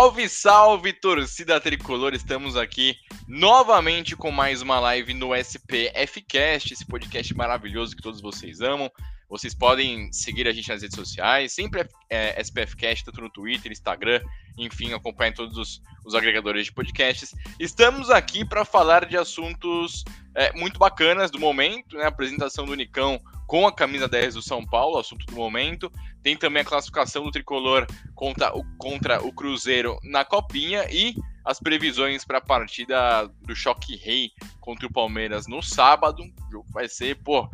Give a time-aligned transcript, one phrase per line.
[0.00, 2.14] Salve, salve, torcida tricolor!
[2.14, 2.96] Estamos aqui
[3.28, 8.90] novamente com mais uma live no SPF Cast, esse podcast maravilhoso que todos vocês amam.
[9.28, 13.70] Vocês podem seguir a gente nas redes sociais, sempre é, SPF Cast, tanto no Twitter,
[13.70, 14.22] Instagram,
[14.56, 17.34] enfim, acompanhem todos os, os agregadores de podcasts.
[17.60, 20.02] Estamos aqui para falar de assuntos
[20.34, 22.04] é, muito bacanas do momento, né?
[22.04, 25.90] A apresentação do Nicão com a camisa 10 do São Paulo, assunto do momento.
[26.22, 31.58] Tem também a classificação do tricolor contra o, contra o Cruzeiro na Copinha e as
[31.58, 36.22] previsões para a partida do Choque Rei contra o Palmeiras no sábado.
[36.22, 37.50] O jogo vai ser, pô,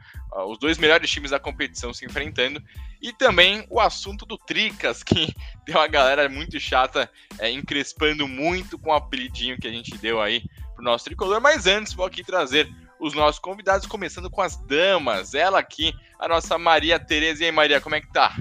[0.48, 2.62] os dois melhores times da competição se enfrentando.
[3.00, 5.32] E também o assunto do Tricas, que
[5.64, 10.20] tem uma galera muito chata é, encrespando muito com o apelidinho que a gente deu
[10.20, 10.42] aí
[10.76, 11.40] pro nosso tricolor.
[11.40, 15.34] Mas antes, vou aqui trazer os nossos convidados, começando com as damas.
[15.34, 17.42] Ela aqui, a nossa Maria Tereza.
[17.42, 18.36] E aí, Maria, como é que tá?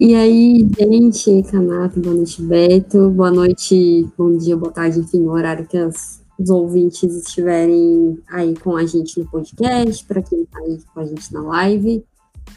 [0.00, 5.30] E aí, gente, Canato, boa noite, Beto, boa noite, bom dia, boa tarde, enfim, no
[5.30, 10.58] horário que as, os ouvintes estiverem aí com a gente no podcast, para quem está
[10.58, 12.04] aí com a gente na live.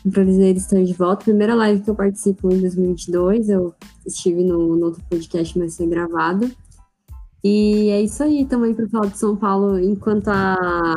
[0.03, 1.25] Um prazer estar de volta.
[1.25, 3.73] Primeira live que eu participo em 2022, eu
[4.05, 6.51] estive no, no outro podcast, mas foi gravado.
[7.43, 9.79] E é isso aí também para falar de São Paulo.
[9.79, 10.93] Enquanto a,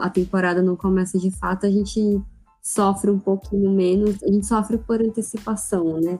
[0.00, 2.20] a temporada não começa de fato, a gente
[2.62, 6.18] sofre um pouquinho menos, a gente sofre por antecipação, né?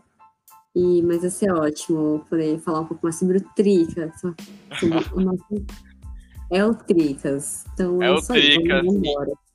[0.74, 4.20] E, mas vai ser ótimo poder falar um pouco mais sobre o Tricas.
[4.20, 4.36] Sobre
[5.12, 5.44] o nosso...
[6.50, 7.66] É o Tricas.
[7.74, 8.86] Então, é, é o Tricas.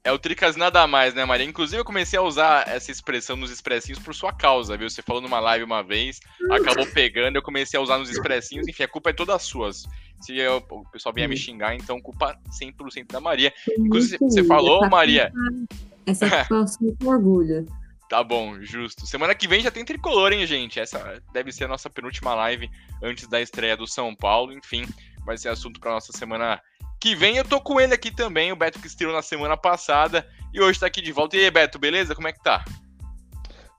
[0.06, 1.46] É o Tricas nada mais, né, Maria?
[1.46, 4.90] Inclusive, eu comecei a usar essa expressão nos expressinhos por sua causa, viu?
[4.90, 6.20] Você falou numa live uma vez,
[6.52, 9.72] acabou pegando, eu comecei a usar nos expressinhos, enfim, a culpa é toda sua.
[10.24, 13.54] Se eu, o pessoal vier me xingar, então culpa 100% da Maria.
[13.78, 15.34] Inclusive, você falou, Maria.
[16.06, 17.66] Essa é o muito orgulho.
[18.10, 19.06] Tá bom, justo.
[19.06, 20.80] Semana que vem já tem tricolor, hein, gente?
[20.80, 22.70] Essa deve ser a nossa penúltima live
[23.02, 24.54] antes da estreia do São Paulo.
[24.54, 24.86] Enfim,
[25.26, 26.62] vai ser assunto para nossa semana
[27.02, 27.36] que vem.
[27.36, 30.80] Eu tô com ele aqui também, o Beto que estreou na semana passada e hoje
[30.80, 31.36] tá aqui de volta.
[31.36, 32.16] E aí, Beto, beleza?
[32.16, 32.64] Como é que tá?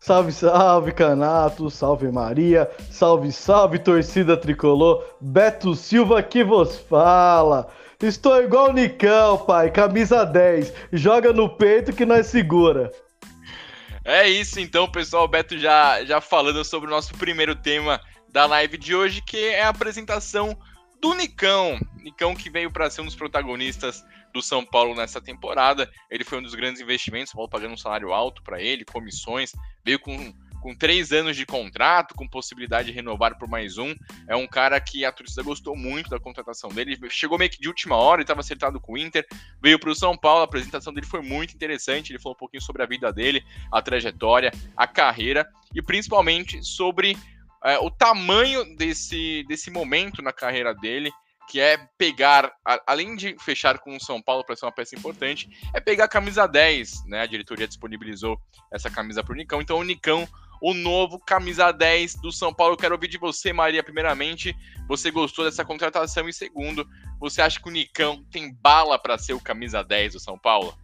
[0.05, 7.73] Salve, salve, Canato, salve Maria, salve, salve, torcida tricolor, Beto Silva que vos fala.
[8.03, 12.93] Estou igual o Nicão, pai, camisa 10, joga no peito que nós segura.
[14.05, 17.99] É isso então, pessoal, Beto já, já falando sobre o nosso primeiro tema
[18.29, 20.55] da live de hoje, que é a apresentação
[21.01, 21.79] do Nicão.
[22.03, 24.05] Nicão que veio para ser um dos protagonistas
[24.35, 25.89] do São Paulo nessa temporada.
[26.11, 29.53] Ele foi um dos grandes investimentos, São Paulo pagando um salário alto para ele, comissões,
[29.85, 33.95] veio com, com três anos de contrato, com possibilidade de renovar por mais um.
[34.29, 36.99] É um cara que a torcida gostou muito da contratação dele.
[37.09, 39.25] Chegou meio que de última hora, estava acertado com o Inter,
[39.63, 40.41] veio para o São Paulo.
[40.41, 42.11] A apresentação dele foi muito interessante.
[42.11, 47.17] Ele falou um pouquinho sobre a vida dele, a trajetória, a carreira e principalmente sobre
[47.65, 51.11] é, o tamanho desse, desse momento na carreira dele,
[51.49, 52.53] que é pegar,
[52.87, 56.09] além de fechar com o São Paulo para ser uma peça importante, é pegar a
[56.09, 57.21] camisa 10, né?
[57.21, 58.39] A diretoria disponibilizou
[58.73, 60.27] essa camisa para o Nicão, então o Nicão,
[60.61, 62.75] o novo camisa 10 do São Paulo.
[62.75, 64.57] Eu quero ouvir de você, Maria, primeiramente,
[64.89, 66.87] você gostou dessa contratação e segundo,
[67.21, 70.75] você acha que o Nicão tem bala para ser o camisa 10 do São Paulo?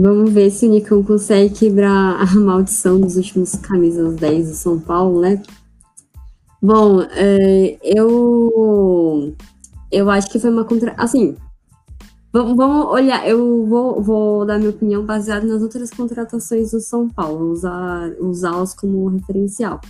[0.00, 4.78] Vamos ver se o Nicão consegue quebrar a maldição dos últimos camisas 10 do São
[4.78, 5.42] Paulo, né?
[6.60, 9.34] Bom, é, eu
[9.90, 10.94] eu acho que foi uma contra.
[10.96, 11.36] Assim,
[12.32, 13.26] vamos, vamos olhar.
[13.28, 18.74] Eu vou, vou dar minha opinião baseada nas outras contratações do São Paulo, usar usá-las
[18.74, 19.80] como referencial.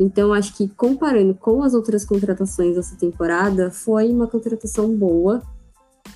[0.00, 5.42] Então, acho que comparando com as outras contratações dessa temporada, foi uma contratação boa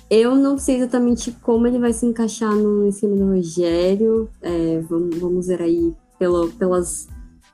[0.09, 4.29] eu não sei exatamente como ele vai se encaixar no esquema do Rogério.
[4.41, 7.07] É, vamos, vamos ver aí pelo, pelas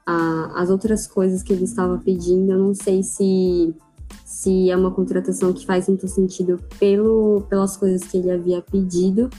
[0.09, 2.51] a, as outras coisas que ele estava pedindo.
[2.51, 3.75] Eu não sei se,
[4.25, 9.29] se é uma contratação que faz muito sentido pelo, pelas coisas que ele havia pedido.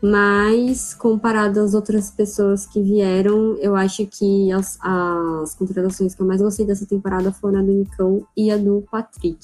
[0.00, 6.26] Mas, comparado às outras pessoas que vieram, eu acho que as, as contratações que eu
[6.26, 9.38] mais gostei dessa temporada foram a do Nicão e a do Patrick.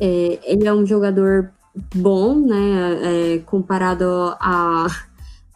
[0.00, 1.52] É, ele é um jogador
[1.94, 4.04] bom, né, é, comparado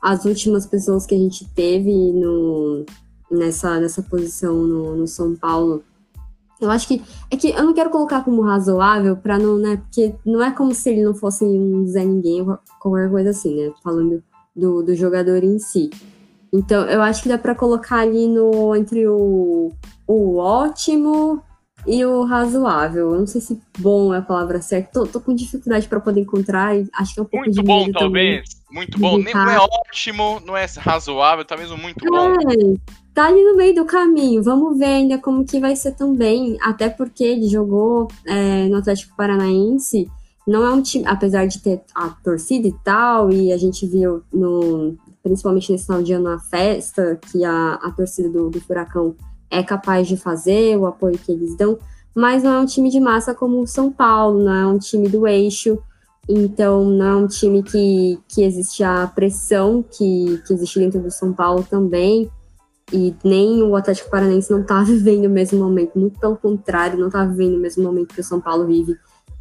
[0.00, 2.86] as últimas pessoas que a gente teve no,
[3.30, 5.82] nessa, nessa posição no, no São Paulo.
[6.60, 7.02] Eu acho que.
[7.30, 9.76] É que eu não quero colocar como razoável para não, né?
[9.76, 12.44] Porque não é como se ele não fosse um Zé Ninguém
[12.80, 13.72] qualquer coisa assim, né?
[13.82, 14.22] Falando
[14.54, 15.90] do, do jogador em si.
[16.52, 19.70] Então, eu acho que dá para colocar ali no entre o,
[20.06, 21.42] o ótimo
[21.86, 23.12] e o razoável.
[23.12, 24.92] Eu não sei se bom é a palavra certa.
[24.92, 26.74] Tô, tô com dificuldade para poder encontrar.
[26.94, 28.48] Acho que é um pouco Muito bom, talvez.
[28.48, 28.58] também.
[28.70, 29.18] Muito bom.
[29.18, 32.34] Nem, não é ótimo, não é razoável, talvez um muito bom.
[32.34, 32.76] É,
[33.14, 34.42] tá ali no meio do caminho.
[34.42, 36.58] Vamos ver ainda como que vai ser também.
[36.62, 40.10] Até porque ele jogou é, no Atlético Paranaense.
[40.46, 44.22] Não é um time, apesar de ter a torcida e tal, e a gente viu
[44.32, 49.14] no, principalmente nesse final de ano a festa que a, a torcida do, do Furacão
[49.50, 51.78] é capaz de fazer, o apoio que eles dão,
[52.14, 55.08] mas não é um time de massa como o São Paulo, não é um time
[55.08, 55.78] do eixo,
[56.28, 61.10] então não é um time que, que existe a pressão que, que existe dentro do
[61.10, 62.30] São Paulo também,
[62.92, 67.08] e nem o Atlético Paranaense não está vivendo o mesmo momento, muito pelo contrário, não
[67.08, 68.96] está vivendo o mesmo momento que o São Paulo vive,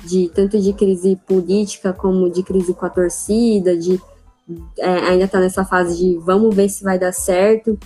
[0.06, 4.00] de tanto de crise política como de crise com a torcida, de
[4.78, 7.78] é, ainda está nessa fase de vamos ver se vai dar certo.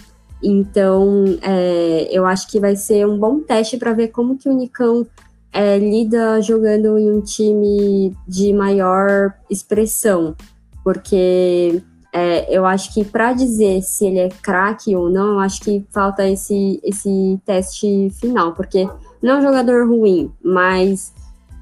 [0.43, 4.53] Então, é, eu acho que vai ser um bom teste para ver como que o
[4.53, 5.05] Nicão
[5.53, 10.35] é, lida jogando em um time de maior expressão,
[10.83, 11.81] porque
[12.13, 15.85] é, eu acho que para dizer se ele é craque ou não, eu acho que
[15.91, 18.87] falta esse, esse teste final, porque
[19.21, 21.13] não é um jogador ruim, mas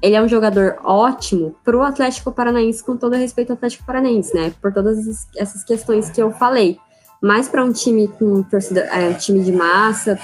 [0.02, 4.34] ele é um jogador ótimo para o Atlético Paranaense, com todo respeito ao Atlético Paranaense,
[4.34, 4.52] né?
[4.60, 6.78] Por todas essas questões que eu falei.
[7.20, 10.18] Mas para um time com torcida, é, time de massa,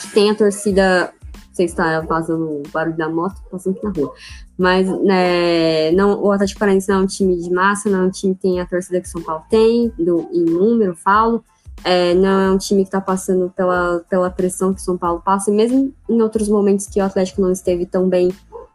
[0.00, 1.12] que tem a torcida.
[1.52, 4.14] Você está fazendo o barulho da moto, passando aqui na rua.
[4.56, 8.10] Mas né, não, o Atlético Paranaense não é um time de massa, não é um
[8.10, 11.42] time que tem a torcida que São Paulo tem, do, em número, falo.
[11.82, 15.50] É, não é um time que está passando pela, pela pressão que São Paulo passa,
[15.50, 18.32] e mesmo em outros momentos que o Atlético não esteve tão bem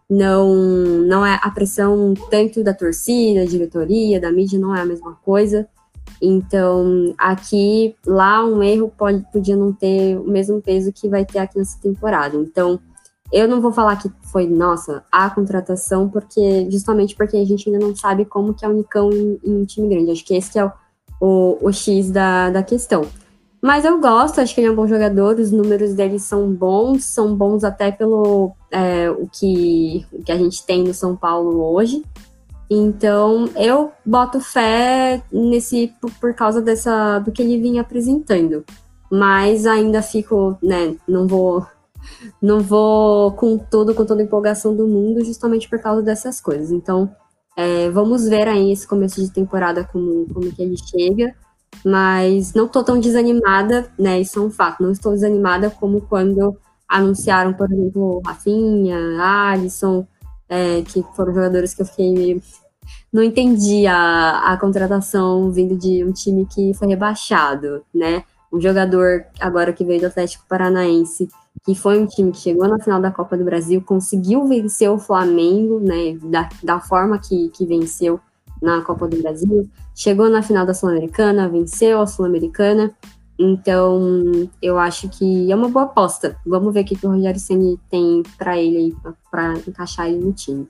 [0.09, 0.53] não
[1.05, 5.67] não é a pressão tanto da torcida, diretoria, da mídia não é a mesma coisa.
[6.21, 11.39] Então, aqui, lá um erro pode, podia não ter o mesmo peso que vai ter
[11.39, 12.37] aqui nessa temporada.
[12.37, 12.79] Então,
[13.31, 17.85] eu não vou falar que foi, nossa, a contratação, porque justamente porque a gente ainda
[17.85, 20.11] não sabe como que é o Unicão em, em um time grande.
[20.11, 20.71] Acho que esse que é o,
[21.19, 23.05] o, o X da, da questão.
[23.63, 27.05] Mas eu gosto, acho que ele é um bom jogador, os números dele são bons,
[27.05, 31.73] são bons até pelo é, o, que, o que a gente tem no São Paulo
[31.73, 32.03] hoje.
[32.69, 38.63] Então eu boto fé nesse por, causa dessa do que ele vinha apresentando.
[39.11, 41.65] Mas ainda fico, né, não vou
[42.41, 46.71] não vou com tudo, com toda a empolgação do mundo, justamente por causa dessas coisas.
[46.71, 47.09] Então,
[47.55, 51.33] é, vamos ver aí esse começo de temporada como, como que ele chega.
[51.83, 54.19] Mas não estou tão desanimada, né?
[54.21, 54.83] Isso é um fato.
[54.83, 56.57] Não estou desanimada como quando
[56.87, 60.07] anunciaram, por exemplo, Rafinha, Alisson,
[60.49, 62.41] é, que foram jogadores que eu fiquei meio.
[63.11, 68.23] Não entendi a, a contratação vindo de um time que foi rebaixado, né?
[68.51, 71.29] Um jogador agora que veio do Atlético Paranaense,
[71.65, 74.99] que foi um time que chegou na final da Copa do Brasil, conseguiu vencer o
[74.99, 76.17] Flamengo, né?
[76.23, 78.19] Da, da forma que, que venceu
[78.61, 82.91] na Copa do Brasil, chegou na final da Sul-Americana, venceu a Sul-Americana.
[83.37, 86.39] Então, eu acho que é uma boa aposta.
[86.45, 88.95] Vamos ver o que, que o Rogério Ceni tem para ele
[89.31, 90.67] para encaixar ele no time.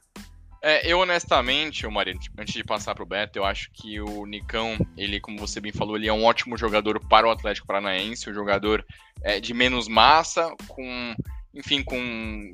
[0.66, 5.20] É, eu honestamente, Maria, antes de passar pro Beto, eu acho que o Nicão, ele,
[5.20, 8.86] como você bem falou, ele é um ótimo jogador para o Atlético Paranaense, um jogador
[9.22, 11.14] é, de menos massa, com,
[11.54, 12.54] enfim, com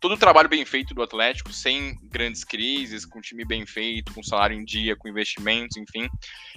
[0.00, 4.22] todo o trabalho bem feito do Atlético, sem grandes crises, com time bem feito, com
[4.22, 6.08] salário em dia, com investimentos, enfim.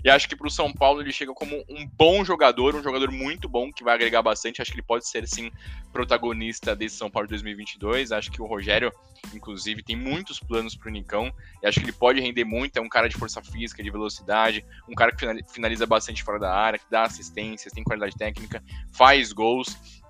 [0.03, 3.11] E acho que para o São Paulo ele chega como um bom jogador, um jogador
[3.11, 4.61] muito bom, que vai agregar bastante.
[4.61, 5.51] Acho que ele pode ser, sim,
[5.91, 8.11] protagonista desse São Paulo 2022.
[8.11, 8.91] Acho que o Rogério,
[9.33, 11.33] inclusive, tem muitos planos para o Nicão,
[11.63, 12.77] e acho que ele pode render muito.
[12.77, 16.53] É um cara de força física, de velocidade, um cara que finaliza bastante fora da
[16.53, 20.00] área, que dá assistências, tem qualidade técnica, faz gols.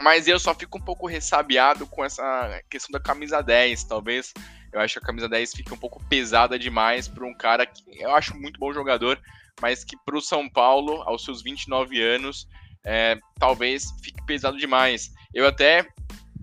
[0.00, 3.84] Mas eu só fico um pouco ressabiado com essa questão da camisa 10.
[3.84, 4.32] Talvez
[4.72, 7.82] eu acho que a camisa 10 fica um pouco pesada demais para um cara que
[8.00, 9.20] eu acho muito bom jogador,
[9.60, 12.46] mas que para o São Paulo, aos seus 29 anos,
[12.84, 15.10] é, talvez fique pesado demais.
[15.34, 15.86] Eu até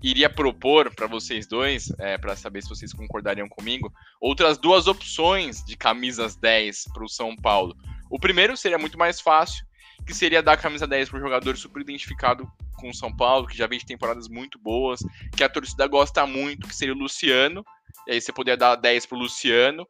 [0.02, 5.64] iria propor para vocês dois, é, para saber se vocês concordariam comigo, outras duas opções
[5.64, 7.74] de camisas 10 para o São Paulo.
[8.10, 9.64] O primeiro seria muito mais fácil,
[10.06, 13.46] que seria dar a camisa 10 para um jogador super identificado com o São Paulo,
[13.46, 15.00] que já vem de temporadas muito boas,
[15.36, 17.64] que a torcida gosta muito, que seria o Luciano.
[18.06, 19.86] E aí você poderia dar 10 pro Luciano,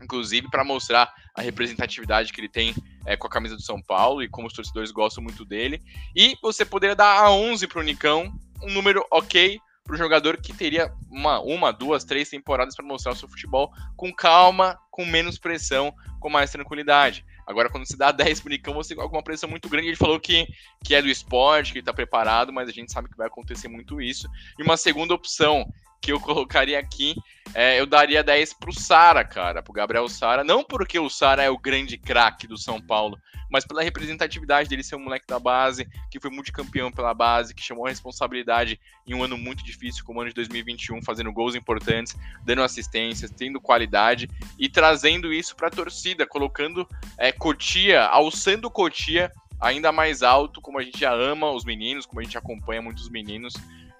[0.00, 2.74] inclusive para mostrar a representatividade que ele tem
[3.04, 5.82] é, com a camisa do São Paulo e como os torcedores gostam muito dele.
[6.14, 10.36] E você poderia dar a 11 para o Nicão, um número ok para o jogador
[10.36, 15.06] que teria uma, uma, duas, três temporadas para mostrar o seu futebol com calma, com
[15.06, 17.24] menos pressão, com mais tranquilidade.
[17.48, 19.88] Agora, quando você dá 10 pro Nicão, você coloca uma pressão muito grande.
[19.88, 20.46] Ele falou que,
[20.84, 23.68] que é do esporte, que ele tá preparado, mas a gente sabe que vai acontecer
[23.68, 24.28] muito isso.
[24.58, 25.66] E uma segunda opção
[26.00, 27.14] que eu colocaria aqui,
[27.54, 30.44] é, eu daria 10 pro Sara, cara, pro Gabriel Sara.
[30.44, 33.18] Não porque o Sara é o grande craque do São Paulo,
[33.50, 37.62] mas pela representatividade dele ser um moleque da base, que foi multicampeão pela base, que
[37.62, 41.54] chamou a responsabilidade em um ano muito difícil, como o ano de 2021, fazendo gols
[41.54, 42.14] importantes,
[42.44, 44.28] dando assistências, tendo qualidade
[44.58, 46.86] e trazendo isso para a torcida, colocando
[47.16, 52.20] é, Cotia, alçando Cotia ainda mais alto, como a gente já ama os meninos, como
[52.20, 53.54] a gente acompanha muitos meninos.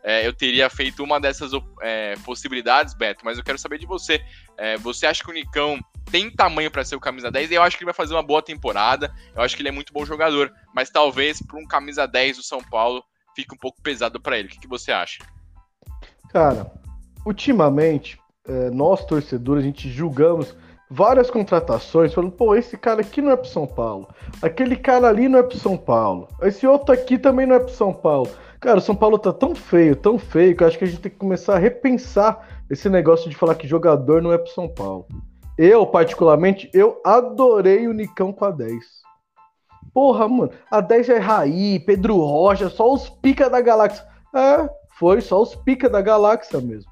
[0.09, 4.25] É, eu teria feito uma dessas é, possibilidades, Beto, mas eu quero saber de você.
[4.57, 5.79] É, você acha que o Nicão
[6.11, 7.53] tem tamanho para ser o camisa 10?
[7.53, 9.15] Eu acho que ele vai fazer uma boa temporada.
[9.37, 12.43] Eu acho que ele é muito bom jogador, mas talvez para um camisa 10 do
[12.43, 13.05] São Paulo
[13.37, 14.49] fique um pouco pesado para ele.
[14.49, 15.23] O que, que, você acha?
[16.31, 16.73] Cara,
[17.27, 20.57] ultimamente, é, nós torcedores, a gente julgamos
[20.91, 24.09] várias contratações, falando, pô, esse cara aqui não é pro São Paulo,
[24.41, 27.73] aquele cara ali não é pro São Paulo, esse outro aqui também não é pro
[27.73, 28.29] São Paulo.
[28.61, 31.01] Cara, o São Paulo tá tão feio, tão feio, que eu acho que a gente
[31.01, 34.69] tem que começar a repensar esse negócio de falar que jogador não é pro São
[34.69, 35.07] Paulo.
[35.57, 38.85] Eu, particularmente, eu adorei o Nicão com a 10.
[39.95, 44.05] Porra, mano, a 10 é Raí, Pedro Rocha, só os pica da galáxia.
[44.35, 44.69] É,
[44.99, 46.91] foi só os pica da galáxia mesmo.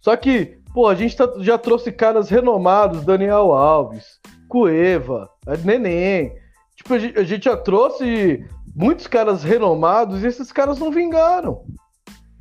[0.00, 5.28] Só que, pô, a gente tá, já trouxe caras renomados, Daniel Alves, Cueva,
[5.64, 6.32] Neném.
[6.76, 11.64] Tipo, a gente já trouxe muitos caras renomados e esses caras não vingaram.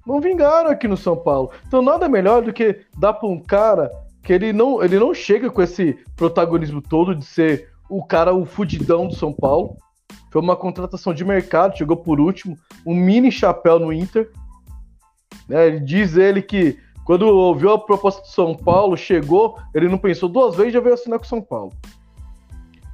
[0.05, 1.51] Não vingaram aqui no São Paulo.
[1.67, 3.91] Então nada melhor do que dar para um cara
[4.23, 8.45] que ele não, ele não chega com esse protagonismo todo de ser o cara, o
[8.45, 9.77] fudidão do São Paulo.
[10.31, 14.31] Foi uma contratação de mercado, chegou por último, um mini chapéu no Inter.
[15.47, 16.77] Né, diz ele que
[17.09, 20.93] quando ouviu a proposta do São Paulo, chegou, ele não pensou duas vezes já veio
[20.93, 21.73] assinar com o São Paulo.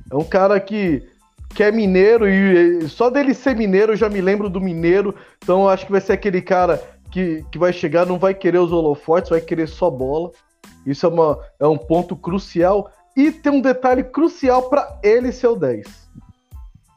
[0.09, 1.05] É um cara que,
[1.49, 5.13] que é mineiro e só dele ser mineiro eu já me lembro do mineiro.
[5.43, 6.81] Então eu acho que vai ser aquele cara
[7.11, 10.31] que, que vai chegar, não vai querer os holofotes, vai querer só bola.
[10.85, 12.89] Isso é, uma, é um ponto crucial.
[13.17, 15.85] E tem um detalhe crucial para ele ser o 10.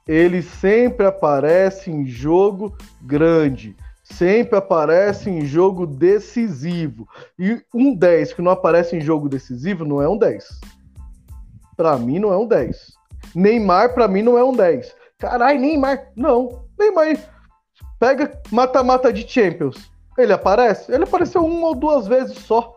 [0.07, 3.75] Ele sempre aparece em jogo grande
[4.13, 7.09] sempre aparece em jogo decisivo.
[7.39, 10.61] E um 10 que não aparece em jogo decisivo não é um 10.
[11.77, 12.93] Para mim não é um 10.
[13.35, 14.95] Neymar para mim não é um 10.
[15.19, 16.65] Caralho, Neymar, não.
[16.79, 17.19] Neymar
[17.99, 19.91] pega mata-mata de Champions.
[20.17, 20.93] Ele aparece?
[20.93, 22.77] Ele apareceu uma ou duas vezes só.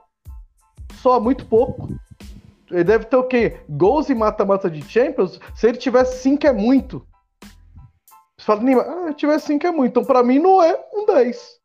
[1.02, 1.90] Só, muito pouco.
[2.70, 3.58] Ele deve ter o quê?
[3.68, 5.40] Gols e mata-mata de Champions?
[5.56, 7.06] Se ele tivesse 5 é muito.
[8.42, 9.92] Você fala, Neymar, ah, tiver 5 é muito.
[9.92, 11.62] Então, pra mim, não é um 10.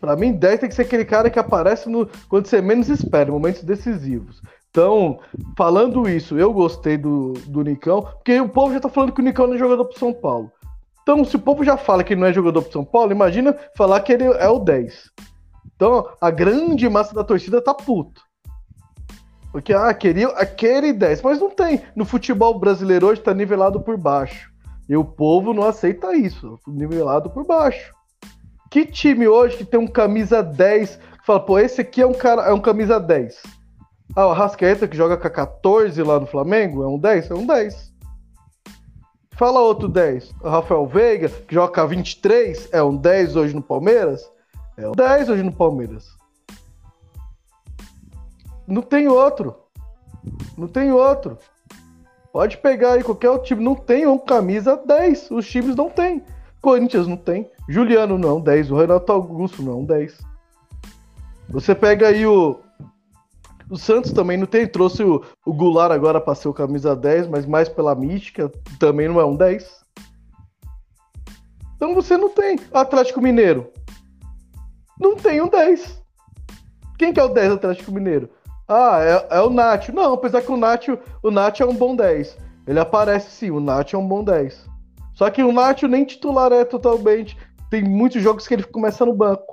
[0.00, 3.30] Pra mim, 10 tem que ser aquele cara que aparece no, quando você menos espera,
[3.30, 4.42] momentos decisivos.
[4.68, 5.20] Então,
[5.56, 9.24] falando isso, eu gostei do, do Nicão, porque o povo já tá falando que o
[9.24, 10.50] Nicão não é jogador pro São Paulo.
[11.02, 13.56] Então, se o povo já fala que ele não é jogador pro São Paulo, imagina
[13.76, 15.10] falar que ele é o 10.
[15.76, 18.20] Então, a grande massa da torcida tá puto.
[19.52, 21.82] Porque, ah, queria aquele 10, mas não tem.
[21.94, 24.49] No futebol brasileiro hoje tá nivelado por baixo.
[24.90, 27.94] E o povo não aceita isso, nivelado por baixo.
[28.68, 32.12] Que time hoje que tem um camisa 10 que fala, pô, esse aqui é um
[32.12, 33.40] cara, é um camisa 10.
[34.16, 37.30] Ah, o Rascaeta que joga com a 14 lá no Flamengo, é um 10?
[37.30, 37.94] É um 10.
[39.30, 40.34] Fala outro 10.
[40.42, 44.28] O Rafael Veiga, que joga com a 23, é um 10 hoje no Palmeiras?
[44.76, 46.08] É um 10 hoje no Palmeiras.
[48.66, 49.54] Não tem outro.
[50.58, 51.38] Não tem outro.
[52.32, 55.30] Pode pegar aí qualquer outro time, não tem um camisa 10.
[55.32, 56.22] Os times não tem.
[56.60, 57.50] Corinthians não tem.
[57.68, 58.70] Juliano não, 10.
[58.70, 60.18] O Renato Augusto não, 10.
[61.48, 62.60] Você pega aí o.
[63.68, 64.66] O Santos também não tem.
[64.66, 68.50] Trouxe o, o Goulart agora para ser o camisa 10, mas mais pela mística.
[68.78, 69.80] Também não é um 10.
[71.74, 72.58] Então você não tem.
[72.72, 73.72] Atlético Mineiro.
[75.00, 76.00] Não tem um 10.
[76.98, 78.28] Quem que é o 10 do Atlético Mineiro?
[78.70, 79.92] Ah, é, é o Nacho.
[79.92, 82.38] Não, apesar que o Nacho, o Nacho é um bom 10.
[82.68, 84.64] Ele aparece sim, o Nacho é um bom 10.
[85.12, 87.36] Só que o Nacho nem titular é totalmente.
[87.68, 89.52] Tem muitos jogos que ele começa no banco.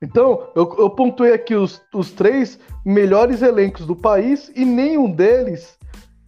[0.00, 5.78] Então, eu, eu pontuei aqui os, os três melhores elencos do país e nenhum deles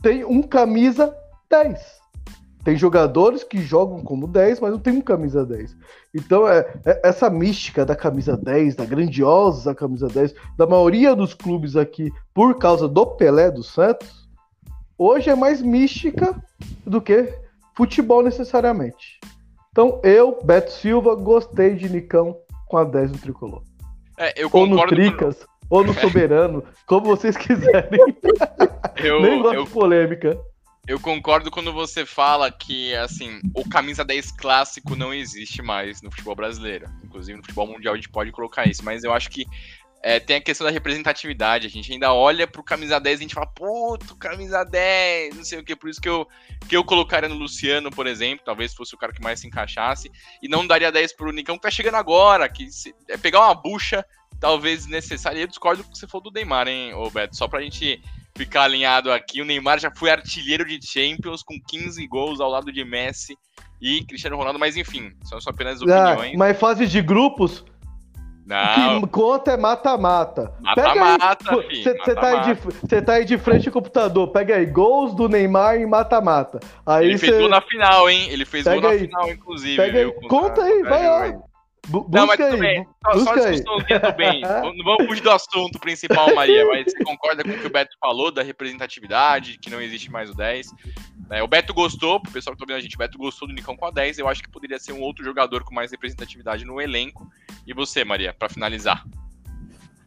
[0.02, 1.16] tem um camisa
[1.48, 1.99] 10.
[2.64, 5.76] Tem jogadores que jogam como 10, mas não tem um camisa 10.
[6.14, 11.32] Então, é, é, essa mística da camisa 10, da grandiosa camisa 10, da maioria dos
[11.32, 14.28] clubes aqui, por causa do Pelé do Santos,
[14.98, 16.34] hoje é mais mística
[16.84, 17.32] do que
[17.74, 19.18] futebol necessariamente.
[19.72, 22.36] Então eu, Beto Silva, gostei de Nicão
[22.68, 23.62] com a 10 no tricolor.
[24.18, 28.00] É, Ou no concordo com- Tricas, ou no Soberano, como vocês quiserem.
[28.96, 30.38] Eu, Nem gosto eu, de polêmica.
[30.90, 36.10] Eu concordo quando você fala que, assim, o camisa 10 clássico não existe mais no
[36.10, 36.90] futebol brasileiro.
[37.04, 39.46] Inclusive no futebol mundial a gente pode colocar isso, mas eu acho que
[40.02, 41.68] é, tem a questão da representatividade.
[41.68, 45.44] A gente ainda olha pro camisa 10 e a gente fala, puto, camisa 10, não
[45.44, 45.76] sei o que.
[45.76, 46.26] Por isso que eu,
[46.68, 50.10] que eu colocaria no Luciano, por exemplo, talvez fosse o cara que mais se encaixasse,
[50.42, 53.54] e não daria 10 pro Nicão, que tá chegando agora, que se- é pegar uma
[53.54, 54.04] bucha,
[54.40, 55.38] talvez necessária.
[55.38, 57.36] E eu discordo que você falou do Neymar, hein, ô Beto?
[57.36, 58.02] Só pra gente
[58.36, 62.72] ficar alinhado aqui, o Neymar já foi artilheiro de Champions com 15 gols ao lado
[62.72, 63.36] de Messi
[63.80, 66.36] e Cristiano Ronaldo, mas enfim, são só apenas Ah, opiniões.
[66.36, 67.64] mas fase de grupos,
[68.46, 70.52] Não, que conta é mata-mata.
[70.60, 74.66] Mata-mata, aí, Você tá, aí de- cê tá aí de frente ao computador, pega aí,
[74.66, 76.58] gols do Neymar em mata-mata.
[76.84, 77.38] Aí ele fez você.
[77.40, 78.28] gol na final, hein?
[78.30, 78.98] Ele fez gol Pega na aí.
[79.00, 79.76] final, inclusive.
[79.76, 80.14] Pega aí, viu?
[80.14, 81.40] Contra- conta aí, vai lá.
[81.90, 82.60] Bu- Não, mas tudo aí.
[82.60, 82.86] bem.
[83.04, 84.42] Só, só discussãozinha do bem.
[84.62, 87.96] Não vamos fugir do assunto principal, Maria, mas você concorda com o que o Beto
[88.00, 90.68] falou da representatividade, que não existe mais o 10.
[91.30, 93.54] É, o Beto gostou, pro pessoal que tá vendo a gente, o Beto gostou do
[93.54, 94.18] Nicão com a 10.
[94.18, 97.28] Eu acho que poderia ser um outro jogador com mais representatividade no elenco.
[97.66, 99.04] E você, Maria, pra finalizar?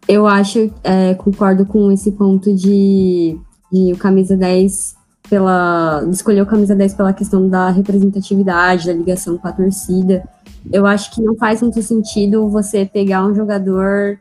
[0.08, 3.38] Eu acho, é, concordo com esse ponto de,
[3.72, 4.96] de o camisa 10
[5.30, 6.02] pela.
[6.04, 10.28] de escolher o camisa 10 pela questão da representatividade, da ligação com a torcida.
[10.72, 14.20] Eu acho que não faz muito sentido você pegar um jogador,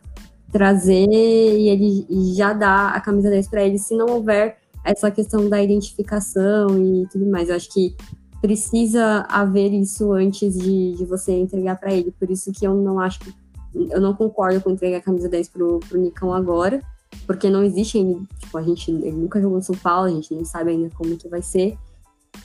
[0.50, 5.11] trazer e ele e já dar a camisa 10 para ele se não houver essa
[5.11, 7.49] questão da identificação e tudo mais.
[7.49, 7.94] Eu acho que
[8.40, 12.12] precisa haver isso antes de, de você entregar para ele.
[12.18, 13.32] Por isso que eu não acho que
[13.75, 16.82] eu não concordo com entregar a camisa 10 pro, pro Nicão agora,
[17.26, 20.35] porque não existe ainda, tipo, a gente ele nunca jogou no São Paulo, a gente
[20.35, 21.78] não sabe ainda como que vai ser.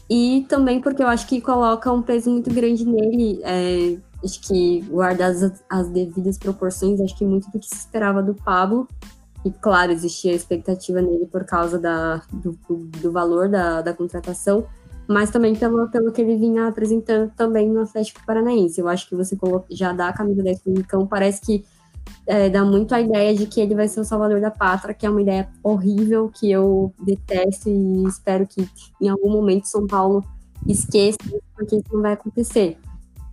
[0.09, 4.81] E também porque eu acho que coloca um peso muito grande nele, é, acho que
[4.89, 8.87] guardadas as, as devidas proporções, acho que muito do que se esperava do Pablo,
[9.43, 12.57] e claro, existia expectativa nele por causa da, do,
[13.01, 14.65] do, valor da, da contratação,
[15.07, 18.81] mas também pelo, pelo que ele vinha apresentando também no Atlético Paranaense.
[18.81, 19.37] Eu acho que você
[19.69, 21.65] já dá a camisa 10 pro Nicão, parece que
[22.25, 25.05] é, dá muito a ideia de que ele vai ser o salvador da pátria, que
[25.05, 28.67] é uma ideia horrível, que eu detesto e espero que
[29.01, 30.23] em algum momento São Paulo
[30.67, 31.17] esqueça,
[31.55, 32.77] porque isso não vai acontecer.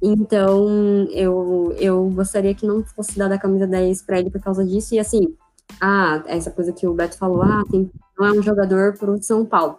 [0.02, 0.68] Então,
[1.10, 4.94] eu, eu gostaria que não fosse dada a camisa 10 para ele por causa disso,
[4.94, 5.34] e assim,
[5.80, 9.44] ah, essa coisa que o Beto falou, ah, tem, não é um jogador pro São
[9.44, 9.78] Paulo.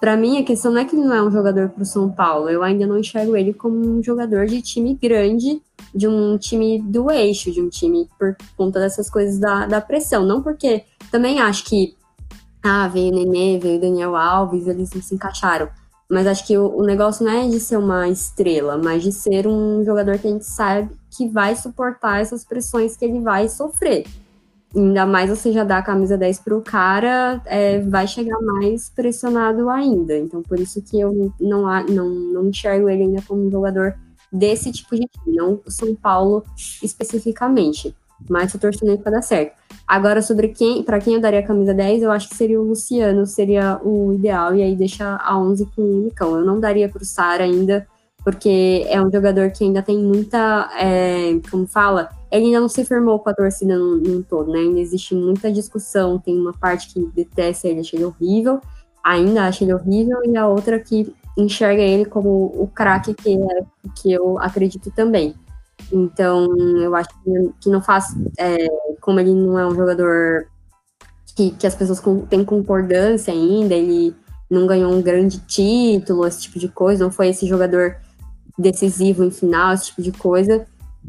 [0.00, 2.48] Para mim, a questão não é que ele não é um jogador pro São Paulo,
[2.48, 5.62] eu ainda não enxergo ele como um jogador de time grande,
[5.94, 10.24] de um time do eixo, de um time por conta dessas coisas da, da pressão.
[10.24, 11.96] Não porque também acho que
[12.62, 15.68] ah, veio o Nenê, veio o Daniel Alves, eles não se encaixaram.
[16.08, 19.46] Mas acho que o, o negócio não é de ser uma estrela, mas de ser
[19.46, 24.06] um jogador que a gente sabe que vai suportar essas pressões que ele vai sofrer.
[24.74, 29.68] Ainda mais você já dá a camisa 10 pro cara, é, vai chegar mais pressionado
[29.68, 30.16] ainda.
[30.16, 33.96] Então, por isso que eu não, não, não enxergo ele ainda como um jogador
[34.32, 36.44] desse tipo de time, não São Paulo
[36.82, 37.94] especificamente.
[38.28, 39.56] Mas tô torcendo para dar certo.
[39.86, 42.64] Agora, sobre quem, para quem eu daria a camisa 10, eu acho que seria o
[42.64, 46.36] Luciano, seria o ideal, e aí deixa a 11 com o Nicão.
[46.36, 47.86] Eu não daria pro Sara ainda,
[48.22, 52.84] porque é um jogador que ainda tem muita, é, como fala, ele ainda não se
[52.84, 54.60] firmou com a torcida num, num todo, né?
[54.60, 58.60] Ainda existe muita discussão, tem uma parte que detesta ele, acha ele horrível,
[59.02, 63.64] ainda acha ele horrível, e a outra que enxerga ele como o craque que, é,
[63.96, 65.34] que eu acredito também.
[65.92, 67.08] Então, eu acho
[67.60, 68.56] que, não faz, é,
[69.00, 70.46] como ele não é um jogador
[71.34, 74.14] que, que as pessoas com- têm concordância ainda, ele
[74.48, 77.96] não ganhou um grande título, esse tipo de coisa, não foi esse jogador
[78.58, 80.66] decisivo em final, esse tipo de coisa.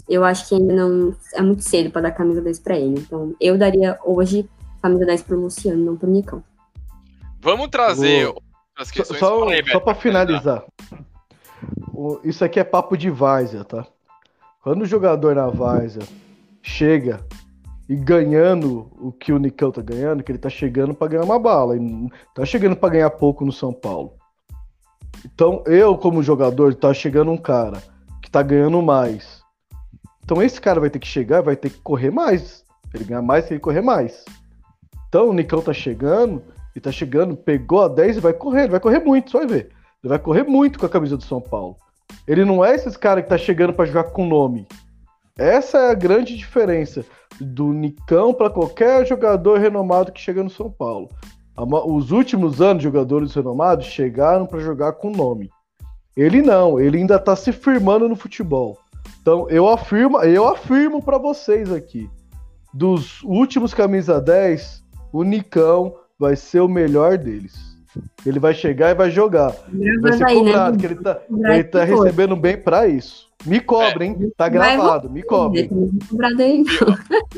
[0.08, 3.00] Eu acho que ainda não é muito cedo para dar camisa 10 para ele.
[3.00, 4.50] Então, eu daria hoje
[4.82, 6.44] camisa 10 pro Luciano, não pro Nicão.
[7.42, 8.32] Vamos trazer
[8.78, 10.64] Só, só, Fala aí, só Beto, pra finalizar.
[11.94, 13.86] O- isso aqui é papo de várzea, tá?
[14.64, 16.04] Quando o jogador na várzea
[16.62, 17.20] chega
[17.90, 21.38] e ganhando o que o Nicão tá ganhando, que ele tá chegando pra ganhar uma
[21.40, 21.76] bala.
[21.78, 24.14] E tá chegando pra ganhar pouco no São Paulo.
[25.26, 27.84] Então, eu, como jogador, tá chegando um cara
[28.22, 29.42] que tá ganhando mais.
[30.24, 32.64] Então, esse cara vai ter que chegar, vai ter que correr mais.
[32.94, 34.24] Ele ganhar mais, tem que correr mais.
[35.08, 36.42] Então, o Nicão tá chegando,
[36.76, 39.48] e tá chegando, pegou a 10 e vai correr, ele vai correr muito, você vai
[39.48, 39.70] ver.
[40.04, 41.76] Ele vai correr muito com a camisa do São Paulo.
[42.28, 44.68] Ele não é esses caras que tá chegando pra jogar com nome.
[45.38, 47.06] Essa é a grande diferença
[47.40, 51.10] do Nicão para qualquer jogador renomado que chega no São Paulo.
[51.86, 55.50] Os últimos anos, jogadores renomados chegaram para jogar com nome.
[56.16, 58.78] Ele não, ele ainda está se firmando no futebol.
[59.22, 62.10] Então eu afirmo, eu afirmo para vocês aqui,
[62.74, 67.72] dos últimos camisa 10, o Nicão vai ser o melhor deles.
[68.24, 69.54] Ele vai chegar e vai jogar.
[70.02, 70.80] Vai ser cobrado, né?
[70.80, 73.30] que ele tá, ele tá recebendo bem para isso.
[73.44, 74.32] Me cobre, hein?
[74.38, 75.68] Tá gravado, me cobre.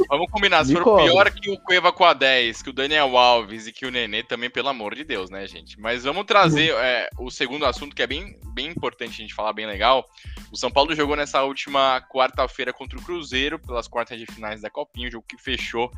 [0.10, 3.68] Vamos combinar, se for pior que o Cueva com a 10, que o Daniel Alves
[3.68, 5.80] e que o Nenê, também, pelo amor de Deus, né, gente?
[5.80, 9.54] Mas vamos trazer é, o segundo assunto, que é bem, bem importante a gente falar,
[9.54, 10.06] bem legal.
[10.52, 14.70] O São Paulo jogou nessa última quarta-feira contra o Cruzeiro, pelas quartas de finais da
[14.70, 15.90] Copinha, o jogo que fechou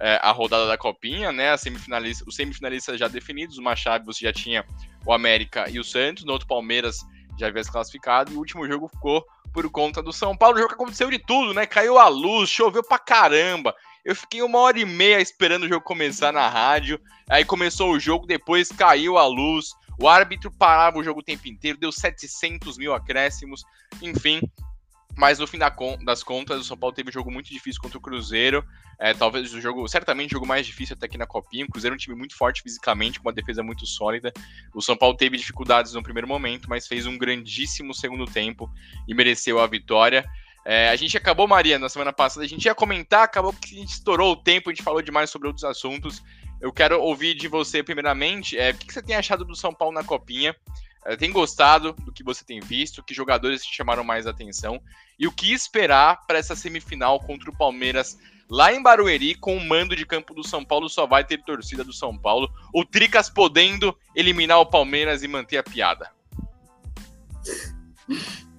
[0.00, 1.56] é, a rodada da Copinha, né?
[1.56, 4.64] Semifinalista, os semifinalistas já definidos, uma chave você já tinha
[5.04, 6.98] o América e o Santos, no outro Palmeiras
[7.38, 10.56] já havia se classificado, e o último jogo ficou por conta do São Paulo.
[10.56, 11.66] O jogo que aconteceu de tudo, né?
[11.66, 13.74] Caiu a luz, choveu pra caramba.
[14.04, 17.00] Eu fiquei uma hora e meia esperando o jogo começar na rádio.
[17.28, 19.72] Aí começou o jogo, depois caiu a luz.
[20.00, 23.64] O árbitro parava o jogo o tempo inteiro, deu 700 mil acréscimos.
[24.00, 24.40] Enfim,
[25.18, 28.00] mas no fim das contas, o São Paulo teve um jogo muito difícil contra o
[28.00, 28.64] Cruzeiro.
[29.00, 31.64] É, talvez o jogo, certamente o jogo mais difícil até aqui na Copinha.
[31.64, 34.32] O Cruzeiro é um time muito forte fisicamente, com uma defesa muito sólida.
[34.72, 38.70] O São Paulo teve dificuldades no primeiro momento, mas fez um grandíssimo segundo tempo
[39.08, 40.24] e mereceu a vitória.
[40.64, 43.78] É, a gente acabou, Maria, na semana passada, a gente ia comentar, acabou que a
[43.80, 46.22] gente estourou o tempo, a gente falou demais sobre outros assuntos.
[46.60, 49.94] Eu quero ouvir de você, primeiramente, é, o que você tem achado do São Paulo
[49.94, 50.54] na Copinha?
[51.04, 53.02] É, tem gostado do que você tem visto?
[53.02, 54.80] Que jogadores te chamaram mais atenção?
[55.18, 58.18] E o que esperar para essa semifinal contra o Palmeiras
[58.50, 60.88] lá em Barueri com o mando de campo do São Paulo?
[60.88, 62.50] Só vai ter torcida do São Paulo.
[62.74, 66.10] O Tricas podendo eliminar o Palmeiras e manter a piada.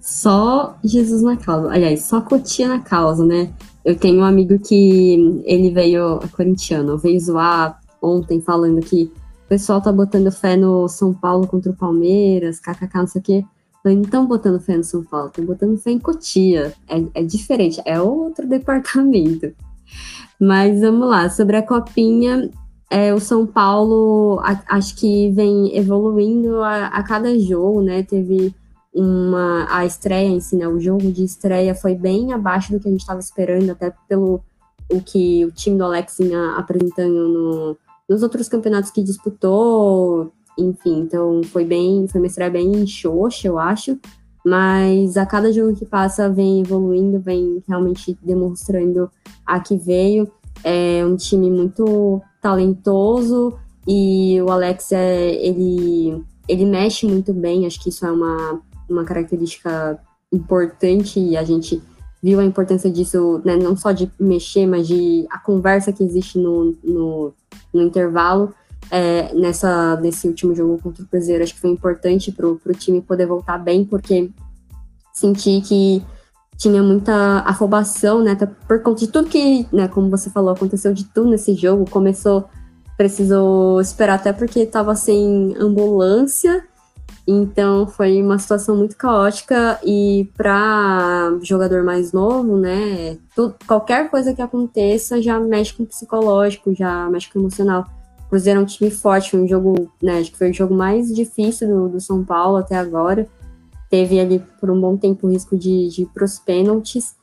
[0.00, 1.70] Só Jesus na causa.
[1.70, 3.52] Aliás, só Cotia na causa, né?
[3.84, 9.10] Eu tenho um amigo que ele veio, é corintiano, veio zoar ontem falando que
[9.50, 13.44] pessoal tá botando fé no São Paulo contra o Palmeiras, kkk, não sei o quê.
[13.84, 16.72] Não estão botando fé no São Paulo, estão botando fé em Cotia.
[16.88, 19.52] É, é diferente, é outro departamento.
[20.40, 22.48] Mas vamos lá, sobre a Copinha,
[22.88, 28.04] é, o São Paulo a, acho que vem evoluindo a, a, cada jogo, né?
[28.04, 28.54] Teve
[28.94, 30.68] uma a estreia em si, né?
[30.68, 34.40] O jogo de estreia foi bem abaixo do que a gente estava esperando, até pelo
[34.88, 37.76] o que o time do Alex vinha apresentando no,
[38.10, 43.96] nos outros campeonatos que disputou, enfim, então foi bem, foi uma bem xoxa, eu acho,
[44.44, 49.08] mas a cada jogo que passa vem evoluindo, vem realmente demonstrando
[49.46, 50.28] a que veio.
[50.64, 57.80] É um time muito talentoso e o Alex é, ele, ele mexe muito bem, acho
[57.80, 60.00] que isso é uma, uma característica
[60.32, 61.80] importante e a gente
[62.20, 66.38] viu a importância disso, né, não só de mexer, mas de a conversa que existe
[66.38, 67.32] no, no,
[67.72, 68.54] no intervalo.
[68.90, 73.00] É, nessa, nesse último jogo contra o Cruzeiro, acho que foi importante para o time
[73.00, 74.30] poder voltar bem, porque
[75.12, 76.02] senti que
[76.56, 78.36] tinha muita afobação, né,
[78.68, 82.44] por conta de tudo que, né, como você falou, aconteceu de tudo nesse jogo, começou,
[82.98, 86.62] precisou esperar até porque estava sem ambulância,
[87.26, 93.18] então foi uma situação muito caótica e para jogador mais novo, né,
[93.66, 97.86] qualquer coisa que aconteça já mexe com o psicológico, já mexe com o emocional.
[98.26, 100.74] O Cruzeiro é um time forte, foi um jogo, né, acho que foi o jogo
[100.74, 103.28] mais difícil do, do São Paulo até agora.
[103.88, 107.16] Teve ali por um bom tempo o risco de, de ir para os pênaltis.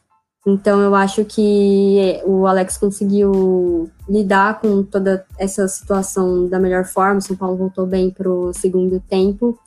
[0.46, 7.20] Então eu acho que o Alex conseguiu lidar com toda essa situação da melhor forma.
[7.20, 9.58] O São Paulo voltou bem para o segundo tempo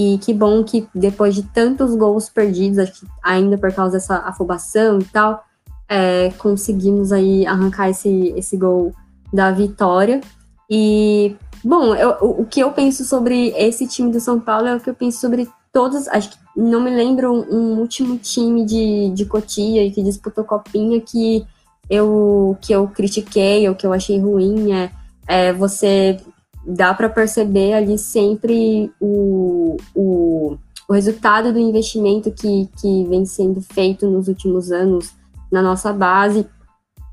[0.00, 4.16] e que bom que depois de tantos gols perdidos, acho que ainda por causa dessa
[4.20, 5.44] afobação e tal,
[5.86, 8.94] é, conseguimos aí arrancar esse, esse gol
[9.30, 10.22] da vitória.
[10.70, 14.80] E, bom, eu, o, que eu penso sobre esse time do São Paulo é o
[14.80, 16.08] que eu penso sobre todos.
[16.08, 21.44] Acho que não me lembro um, último time de, de Cotia que disputou Copinha que
[21.90, 24.72] eu, que eu critiquei ou que eu achei ruim.
[24.72, 24.90] É,
[25.26, 26.18] é você
[26.64, 30.56] dá para perceber ali sempre o, o,
[30.88, 35.12] o resultado do investimento que, que vem sendo feito nos últimos anos
[35.50, 36.46] na nossa base.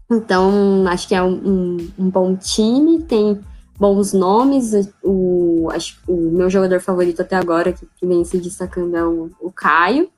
[0.09, 3.39] Então, acho que é um, um, um bom time, tem
[3.77, 4.71] bons nomes.
[5.03, 9.29] O, acho, o meu jogador favorito até agora, que, que vem se destacando, é o,
[9.41, 10.09] o Caio.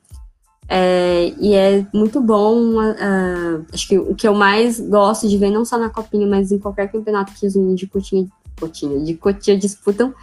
[0.68, 2.76] É, e é muito bom.
[2.78, 6.52] Uh, acho que o que eu mais gosto de ver, não só na Copinha, mas
[6.52, 8.30] em qualquer campeonato que os meninos de Coutinho
[8.60, 10.14] Cotinha, de Cotia disputam,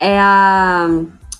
[0.00, 0.88] é a.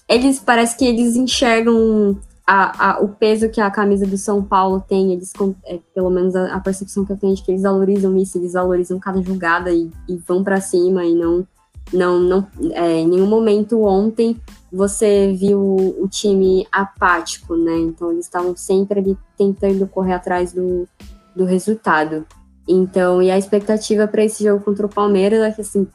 [0.09, 4.85] Eles parece que eles enxergam a, a, o peso que a camisa do São Paulo
[4.87, 5.33] tem, eles,
[5.65, 8.53] é, pelo menos a, a, percepção que eu tenho de que eles valorizam isso, eles
[8.53, 11.47] valorizam cada jogada e, e vão para cima e não
[11.93, 14.37] Não, não, é, em nenhum momento ontem
[14.71, 15.61] você viu
[15.99, 17.79] o time apático, né?
[17.79, 20.87] Então eles estavam sempre ali tentando correr atrás do,
[21.35, 22.27] do resultado.
[22.67, 25.87] Então, e a expectativa para esse jogo contra o Palmeiras é que assim,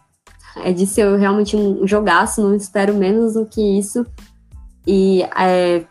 [0.57, 4.05] é de ser realmente um jogaço, não espero menos do que isso.
[4.85, 5.85] E é,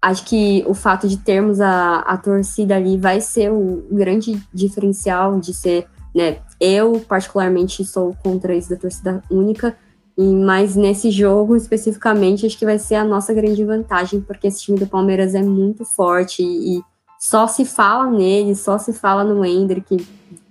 [0.00, 5.38] acho que o fato de termos a, a torcida ali vai ser o grande diferencial
[5.38, 6.38] de ser, né?
[6.60, 9.76] Eu, particularmente, sou contra isso da torcida única,
[10.16, 14.78] mas nesse jogo especificamente, acho que vai ser a nossa grande vantagem, porque esse time
[14.78, 16.82] do Palmeiras é muito forte e, e
[17.18, 20.04] só se fala nele, só se fala no Hendrick,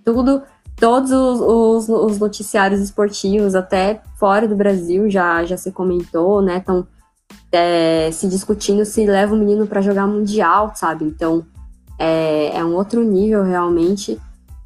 [0.04, 0.42] tudo,
[0.82, 6.58] todos os, os, os, noticiários esportivos, até fora do Brasil, já, já se comentou, né?
[6.58, 6.88] Estão
[7.52, 11.06] é, se discutindo se leva o menino para jogar mundial, sabe?
[11.06, 11.46] Então
[12.00, 14.20] é, é um outro nível realmente.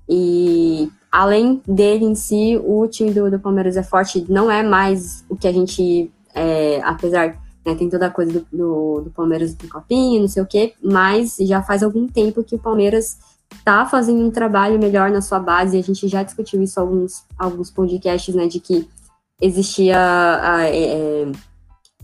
[0.08, 5.26] E além dele em si, o time do, do Palmeiras é forte, não é mais
[5.28, 9.54] o que a gente, é, apesar, né, tem toda a coisa do, do, do Palmeiras
[9.54, 13.18] do copinha, não sei o quê, mas já faz algum tempo que o Palmeiras
[13.64, 17.72] tá fazendo um trabalho melhor na sua base, a gente já discutiu isso alguns alguns
[17.72, 18.88] podcasts, né, de que
[19.42, 21.32] existia a, é,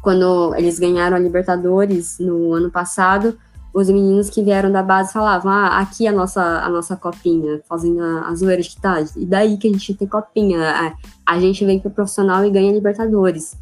[0.01, 3.38] quando eles ganharam a Libertadores no ano passado,
[3.73, 8.01] os meninos que vieram da base falavam, ah, aqui a nossa, a nossa copinha, fazendo
[8.01, 10.93] a, a zoeira de tá, e daí que a gente tem copinha, a,
[11.25, 13.56] a gente vem pro profissional e ganha Libertadores.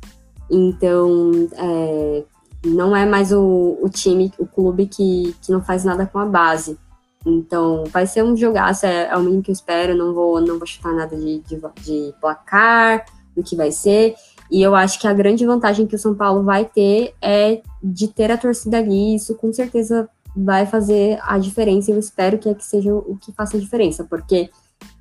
[0.49, 2.23] Então, é,
[2.65, 6.25] não é mais o, o time, o clube que, que não faz nada com a
[6.25, 6.77] base.
[7.25, 10.57] Então, vai ser um jogaço, é, é o mínimo que eu espero, não vou, não
[10.57, 13.05] vou chutar nada de, de, de placar,
[13.35, 14.15] do que vai ser.
[14.49, 18.07] E eu acho que a grande vantagem que o São Paulo vai ter é de
[18.07, 19.15] ter a torcida ali.
[19.15, 21.91] Isso com certeza vai fazer a diferença.
[21.91, 24.49] Eu espero que, é que seja o que faça a diferença, porque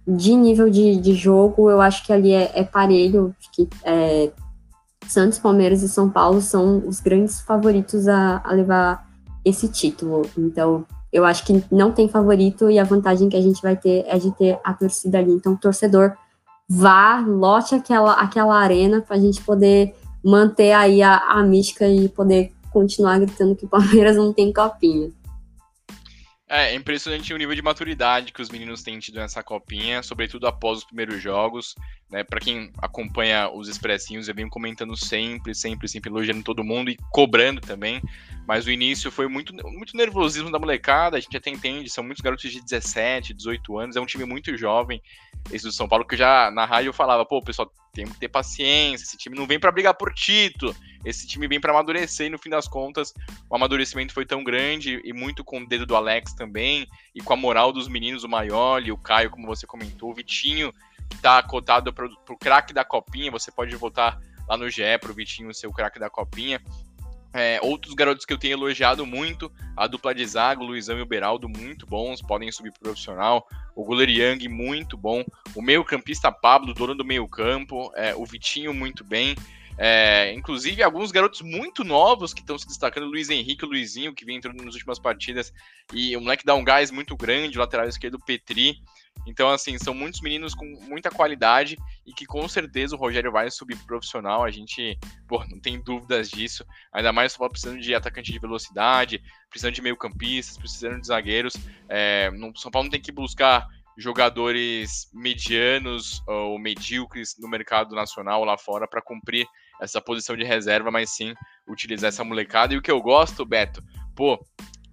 [0.06, 3.34] de nível de, de jogo, eu acho que ali é, é parelho.
[3.52, 4.30] que é,
[5.06, 9.08] Santos, Palmeiras e São Paulo são os grandes favoritos a, a levar
[9.44, 10.22] esse título.
[10.36, 14.04] Então, eu acho que não tem favorito e a vantagem que a gente vai ter
[14.06, 15.32] é de ter a torcida ali.
[15.32, 16.16] Então, torcedor
[16.68, 22.08] vá, lote aquela, aquela arena para a gente poder manter aí a, a mística e
[22.08, 25.10] poder continuar gritando que o Palmeiras não tem copinha.
[26.48, 30.46] É, é impressionante o nível de maturidade que os meninos têm tido nessa copinha, sobretudo
[30.46, 31.74] após os primeiros jogos.
[32.10, 32.24] Né?
[32.24, 36.96] Para quem acompanha os expressinhos, eu venho comentando sempre, sempre, sempre elogiando todo mundo e
[37.10, 38.00] cobrando também.
[38.46, 42.22] Mas o início foi muito, muito nervosismo da molecada, a gente até entende, são muitos
[42.22, 45.02] garotos de 17, 18 anos, é um time muito jovem,
[45.52, 48.28] esse do São Paulo, que já na rádio eu falava, pô, pessoal, tem que ter
[48.28, 52.30] paciência, esse time não vem para brigar por título, esse time vem para amadurecer e
[52.30, 53.12] no fim das contas
[53.50, 57.32] o amadurecimento foi tão grande e muito com o dedo do Alex também e com
[57.32, 60.72] a moral dos meninos, o Maioli, o Caio, como você comentou, o Vitinho,
[61.08, 65.14] que tá cotado pro, pro craque da copinha, você pode votar lá no GE pro
[65.14, 66.60] Vitinho ser o craque da copinha.
[67.32, 71.02] É, outros garotos que eu tenho elogiado muito, a dupla de zaga, o Luizão e
[71.02, 73.46] o Beraldo, muito bons, podem subir pro profissional.
[73.76, 75.22] O goleiro Yang, muito bom.
[75.54, 77.92] O meio campista Pablo, dono do meio campo.
[77.94, 79.36] É, o Vitinho, muito bem.
[79.80, 84.12] É, inclusive, alguns garotos muito novos que estão se destacando, o Luiz Henrique, o Luizinho,
[84.12, 85.54] que vem entrando nas últimas partidas,
[85.94, 88.82] e o moleque dá um gás muito grande, o lateral esquerdo, Petri.
[89.26, 91.76] Então, assim, são muitos meninos com muita qualidade
[92.06, 94.44] e que com certeza o Rogério vai subir pro profissional.
[94.44, 96.64] A gente, pô, não tem dúvidas disso.
[96.92, 101.54] Ainda mais só precisando de atacante de velocidade, precisando de meio-campistas, precisando de zagueiros.
[101.88, 103.66] É, no São Paulo não tem que buscar
[103.98, 109.44] jogadores medianos ou medíocres no mercado nacional lá fora para cumprir
[109.80, 111.34] essa posição de reserva, mas sim
[111.66, 112.72] utilizar essa molecada.
[112.72, 113.82] E o que eu gosto, Beto,
[114.14, 114.38] pô,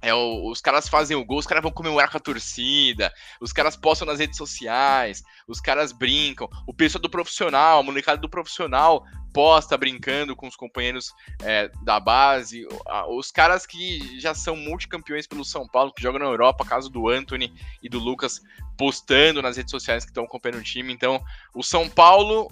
[0.02, 3.76] é, os caras fazem o gol, os caras vão comemorar com a torcida, os caras
[3.76, 9.04] postam nas redes sociais, os caras brincam, o pessoal do profissional, a molecada do profissional
[9.34, 12.66] posta brincando com os companheiros é, da base,
[13.10, 17.10] os caras que já são multicampeões pelo São Paulo, que jogam na Europa, caso do
[17.10, 17.54] Anthony
[17.84, 18.42] e do Lucas,
[18.78, 20.94] postando nas redes sociais que estão acompanhando o time.
[20.94, 21.22] Então,
[21.54, 22.50] o São Paulo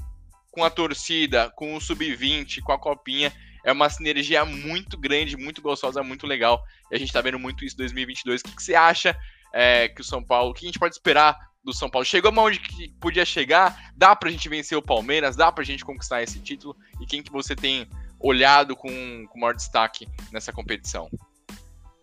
[0.52, 5.62] com a torcida, com o sub-20, com a copinha, é uma sinergia muito grande, muito
[5.62, 6.64] gostosa, muito legal.
[6.92, 8.42] E a gente tá vendo muito isso em 2022.
[8.42, 9.18] O que, que você acha
[9.54, 12.06] é, que o São Paulo, o que a gente pode esperar do São Paulo?
[12.06, 13.92] Chegou onde que podia chegar?
[13.96, 15.36] Dá pra gente vencer o Palmeiras?
[15.36, 16.76] Dá pra gente conquistar esse título?
[17.00, 17.88] E quem que você tem
[18.20, 18.90] olhado com,
[19.28, 21.10] com maior destaque nessa competição?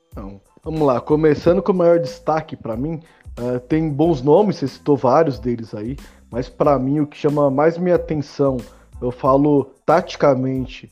[0.08, 3.00] Então, vamos lá, começando com o maior destaque para mim,
[3.38, 5.96] uh, tem bons nomes, você citou vários deles aí,
[6.30, 8.56] mas para mim o que chama mais minha atenção,
[9.00, 10.90] eu falo taticamente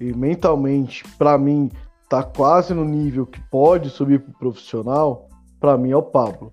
[0.00, 1.70] e mentalmente, para mim,
[2.08, 5.28] tá quase no nível que pode subir pro profissional,
[5.60, 6.52] para mim é o Pablo.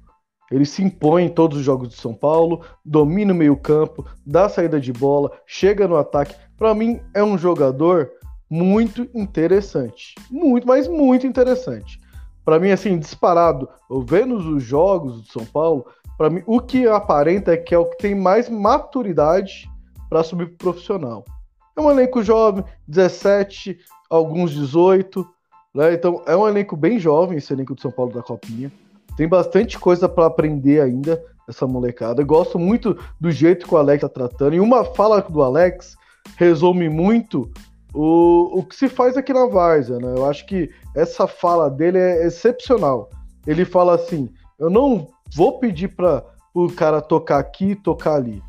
[0.52, 4.80] Ele se impõe em todos os jogos de São Paulo, domina o meio-campo, dá saída
[4.80, 6.36] de bola, chega no ataque.
[6.58, 8.12] Para mim, é um jogador
[8.50, 10.14] muito interessante.
[10.30, 12.02] Muito, mas muito interessante.
[12.44, 15.86] Para mim, assim, disparado, eu vendo os jogos do São Paulo,
[16.18, 19.70] para mim, o que aparenta é que é o que tem mais maturidade
[20.10, 21.24] para subir pro profissional.
[21.76, 23.78] É um elenco jovem, 17,
[24.10, 25.28] alguns 18,
[25.74, 25.94] né?
[25.94, 28.72] Então, é um elenco bem jovem, esse elenco do São Paulo da Copinha.
[29.16, 32.22] Tem bastante coisa para aprender ainda, essa molecada.
[32.22, 34.56] Eu gosto muito do jeito que o Alex tá tratando.
[34.56, 35.96] E uma fala do Alex
[36.38, 37.52] resume muito
[37.94, 40.14] o, o que se faz aqui na Várzea, né?
[40.16, 43.10] Eu acho que essa fala dele é excepcional.
[43.46, 48.42] Ele fala assim: eu não vou pedir para o cara tocar aqui e tocar ali.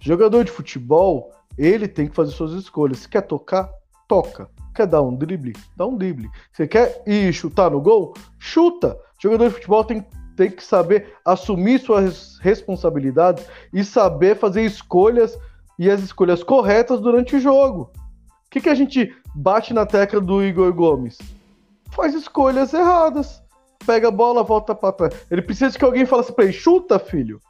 [0.00, 3.00] Jogador de futebol, ele tem que fazer suas escolhas.
[3.00, 3.70] Se quer tocar,
[4.08, 4.48] toca.
[4.74, 5.52] Quer dar um drible?
[5.76, 6.28] Dá um drible.
[6.52, 8.14] Você quer ir chutar no gol?
[8.38, 8.98] Chuta.
[9.20, 10.04] Jogador de futebol tem,
[10.36, 15.38] tem que saber assumir suas responsabilidades e saber fazer escolhas
[15.78, 17.90] e as escolhas corretas durante o jogo.
[18.46, 21.18] O que, que a gente bate na tecla do Igor Gomes?
[21.90, 23.42] Faz escolhas erradas.
[23.86, 25.26] Pega a bola, volta para trás.
[25.30, 27.40] Ele precisa que alguém fale assim pra ele: chuta, filho.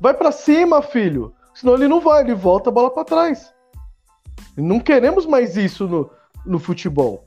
[0.00, 1.34] Vai para cima, filho.
[1.58, 3.52] Senão ele não vai, ele volta a bola para trás.
[4.56, 6.08] Não queremos mais isso no,
[6.46, 7.26] no futebol.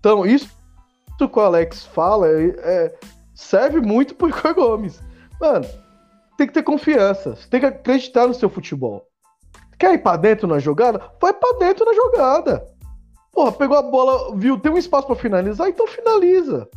[0.00, 0.50] Então, isso
[1.16, 2.98] que o Alex fala é, é,
[3.32, 5.00] serve muito pro Igor Gomes.
[5.40, 5.64] Mano,
[6.36, 7.36] tem que ter confiança.
[7.36, 9.06] Você tem que acreditar no seu futebol.
[9.78, 11.00] Quer ir pra dentro na jogada?
[11.20, 12.66] Vai pra dentro na jogada.
[13.30, 16.68] Porra, pegou a bola, viu, tem um espaço para finalizar, então finaliza.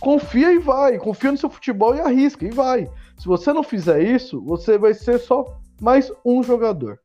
[0.00, 0.96] Confia e vai.
[0.96, 2.90] Confia no seu futebol e arrisca e vai.
[3.18, 6.98] Se você não fizer isso, você vai ser só mais um jogador.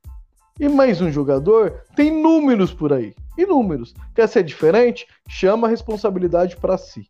[0.60, 3.16] E mais um jogador tem números por aí.
[3.38, 3.94] E números.
[4.14, 5.08] Quer ser diferente?
[5.28, 7.10] Chama a responsabilidade para si.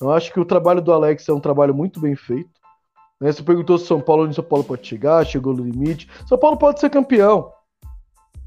[0.00, 2.50] Eu acho que o trabalho do Alex é um trabalho muito bem feito.
[3.20, 3.30] Né?
[3.30, 6.08] Você perguntou se São Paulo onde São Paulo pode chegar, chegou no limite.
[6.26, 7.52] São Paulo pode ser campeão.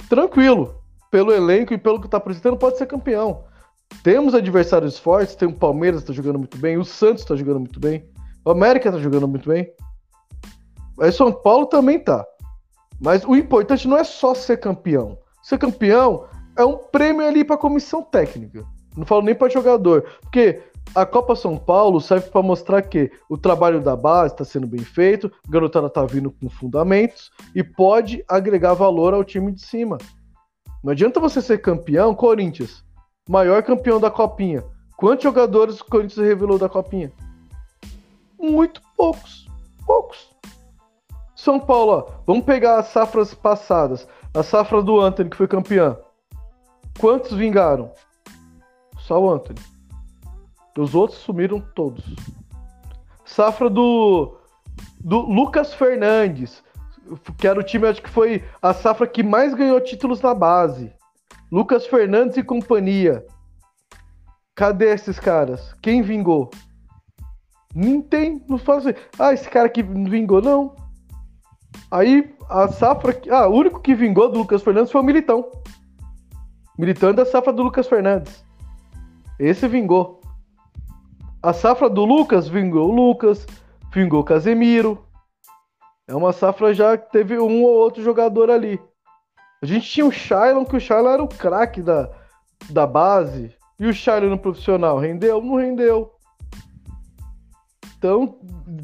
[0.10, 0.82] Tranquilo.
[1.12, 3.44] Pelo elenco e pelo que está apresentando, pode ser campeão.
[4.04, 7.60] Temos adversários fortes, tem o Palmeiras que está jogando muito bem, o Santos está jogando
[7.60, 8.04] muito bem,
[8.44, 9.72] o América está jogando muito bem.
[10.98, 12.26] Mas São Paulo também tá.
[13.00, 15.18] Mas o importante não é só ser campeão.
[15.44, 16.26] Ser campeão
[16.58, 18.66] é um prêmio ali para comissão técnica.
[18.96, 20.62] Não falo nem para jogador, porque
[20.94, 24.80] a Copa São Paulo serve para mostrar que o trabalho da base está sendo bem
[24.80, 29.98] feito, a garotada está vindo com fundamentos e pode agregar valor ao time de cima.
[30.84, 32.84] Não adianta você ser campeão, Corinthians,
[33.28, 34.64] maior campeão da Copinha.
[34.96, 37.12] Quantos jogadores o Corinthians revelou da Copinha?
[38.40, 39.50] Muito poucos.
[39.86, 40.35] Poucos.
[41.46, 44.08] São Paulo, ó, vamos pegar as safras passadas.
[44.34, 45.96] A safra do Anthony, que foi campeão.
[47.00, 47.92] Quantos vingaram?
[48.98, 49.60] Só o Anthony.
[50.76, 52.04] Os outros sumiram todos.
[53.24, 54.40] Safra do,
[55.00, 56.64] do Lucas Fernandes,
[57.38, 60.92] que era o time, acho que foi a safra que mais ganhou títulos na base.
[61.52, 63.24] Lucas Fernandes e companhia.
[64.56, 65.76] Cadê esses caras?
[65.80, 66.50] Quem vingou?
[67.76, 68.86] Nem tem, não faz.
[69.20, 70.85] Ah, esse cara que vingou, não.
[71.90, 73.20] Aí a safra.
[73.32, 75.52] Ah, o único que vingou do Lucas Fernandes foi o Militão.
[76.78, 78.44] Militão é da safra do Lucas Fernandes.
[79.40, 80.22] Esse vingou.
[81.42, 83.46] A safra do Lucas vingou o Lucas,
[83.94, 85.06] vingou o Casemiro.
[86.08, 88.80] É uma safra já que teve um ou outro jogador ali.
[89.62, 92.10] A gente tinha o Shailon, que o Shailon era o craque da,
[92.70, 93.56] da base.
[93.80, 95.42] E o Shailon no profissional, rendeu?
[95.42, 96.12] Não rendeu.
[97.98, 98.38] Então,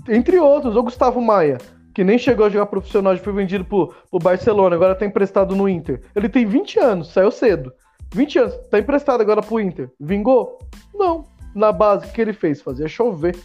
[0.08, 1.58] entre outros, o Gustavo Maia
[1.94, 5.56] que nem chegou a jogar profissional, já foi vendido pro, pro Barcelona, agora tá emprestado
[5.56, 6.02] no Inter.
[6.16, 7.74] Ele tem 20 anos, saiu cedo.
[8.14, 9.90] 20 anos, tá emprestado agora pro Inter.
[10.00, 10.60] Vingou?
[10.94, 11.26] Não.
[11.54, 12.62] Na base, o que ele fez?
[12.62, 13.38] Fazia chover.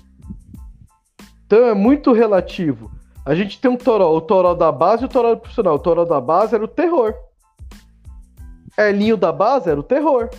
[1.44, 2.90] Então é muito relativo.
[3.24, 5.74] A gente tem um Toró, o Toró da base e o Toró profissional.
[5.74, 7.14] O Toró da base era o terror.
[8.78, 10.30] Elinho da base era o terror.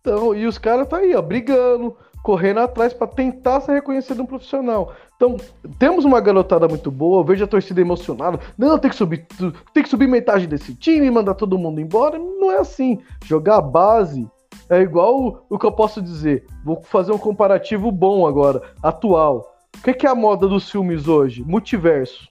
[0.00, 4.26] Então, e os caras tá aí, ó, brigando, correndo atrás para tentar ser reconhecido um
[4.26, 4.94] profissional.
[5.20, 5.36] Então,
[5.78, 8.40] temos uma garotada muito boa, vejo a torcida emocionada.
[8.56, 9.26] Não, tem que subir,
[9.74, 12.18] tem que subir metade desse time e mandar todo mundo embora.
[12.18, 12.98] Não é assim.
[13.26, 14.26] Jogar a base
[14.70, 16.46] é igual o que eu posso dizer.
[16.64, 19.58] Vou fazer um comparativo bom agora, atual.
[19.76, 21.44] O que é a moda dos filmes hoje?
[21.44, 22.26] Multiverso.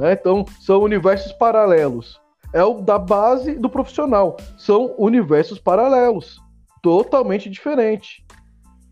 [0.00, 2.20] É, então, são universos paralelos.
[2.52, 4.36] É o da base do profissional.
[4.58, 6.40] São universos paralelos.
[6.82, 8.26] Totalmente diferente.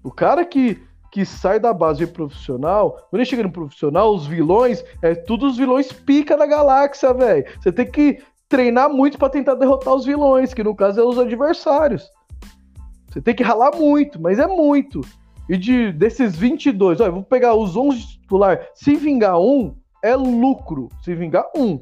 [0.05, 0.81] O cara que,
[1.11, 5.57] que sai da base profissional, quando ele chega no profissional, os vilões, é tudo os
[5.57, 7.45] vilões pica da galáxia, velho.
[7.61, 11.19] Você tem que treinar muito para tentar derrotar os vilões, que no caso é os
[11.19, 12.11] adversários.
[13.09, 15.01] Você tem que ralar muito, mas é muito.
[15.49, 18.69] E de, desses 22, olha, vou pegar os 11 titular.
[18.75, 20.89] Se vingar um, é lucro.
[21.03, 21.81] Se vingar um.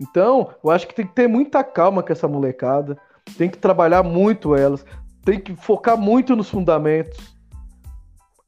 [0.00, 2.96] Então, eu acho que tem que ter muita calma com essa molecada.
[3.36, 4.84] Tem que trabalhar muito elas.
[5.22, 7.38] Tem que focar muito nos fundamentos.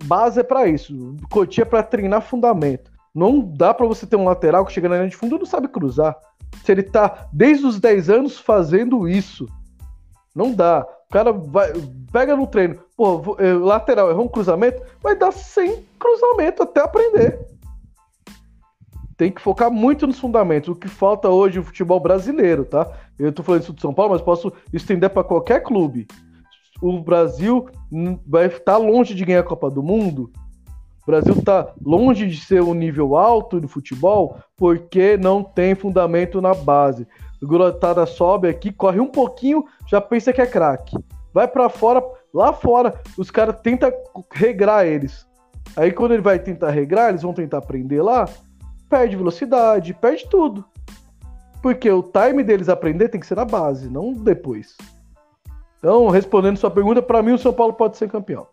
[0.05, 1.16] Base é para isso.
[1.30, 2.90] Cotia é para treinar fundamento.
[3.14, 5.46] Não dá para você ter um lateral que chega na linha de fundo e não
[5.46, 6.16] sabe cruzar.
[6.64, 9.46] Se ele tá desde os 10 anos fazendo isso.
[10.34, 10.86] Não dá.
[11.09, 11.72] O cara vai,
[12.11, 17.38] pega no treino, pô, eh, lateral, errou um cruzamento, vai dar 100 cruzamento até aprender.
[19.16, 20.70] Tem que focar muito nos fundamentos.
[20.70, 22.90] O que falta hoje no futebol brasileiro, tá?
[23.18, 26.09] Eu tô falando isso de São Paulo, mas posso estender para qualquer clube.
[26.83, 27.68] O Brasil
[28.26, 30.33] vai estar longe de ganhar a Copa do Mundo.
[31.03, 36.41] O Brasil está longe de ser um nível alto de futebol porque não tem fundamento
[36.41, 37.07] na base.
[37.41, 40.97] O Gulotada sobe aqui, corre um pouquinho, já pensa que é craque.
[41.33, 42.03] Vai para fora,
[42.35, 43.93] lá fora, os caras tentam
[44.33, 45.24] regrar eles.
[45.76, 48.28] Aí quando ele vai tentar regrar, eles vão tentar aprender lá,
[48.91, 50.64] perde velocidade, perde tudo.
[51.62, 54.76] Porque o time deles aprender tem que ser na base, não depois.
[55.83, 58.47] Então, respondendo sua pergunta, para mim o São Paulo pode ser campeão.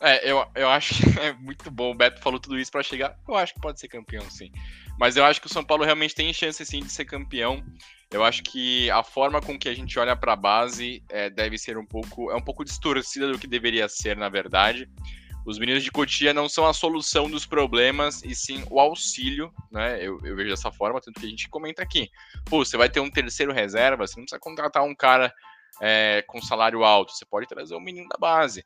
[0.00, 1.92] É, eu, eu acho que é muito bom.
[1.92, 3.16] O Beto falou tudo isso para chegar.
[3.28, 4.50] Eu acho que pode ser campeão, sim.
[4.98, 7.62] Mas eu acho que o São Paulo realmente tem chance, sim, de ser campeão.
[8.10, 11.56] Eu acho que a forma com que a gente olha para a base é, deve
[11.56, 12.28] ser um pouco.
[12.32, 14.90] É um pouco distorcida do que deveria ser, na verdade.
[15.46, 19.96] Os meninos de Cotia não são a solução dos problemas, e sim o auxílio, né?
[20.04, 22.10] Eu, eu vejo dessa forma, tanto que a gente comenta aqui.
[22.46, 25.32] Pô, você vai ter um terceiro reserva, você não precisa contratar um cara
[25.80, 28.64] é, com salário alto, você pode trazer o menino da base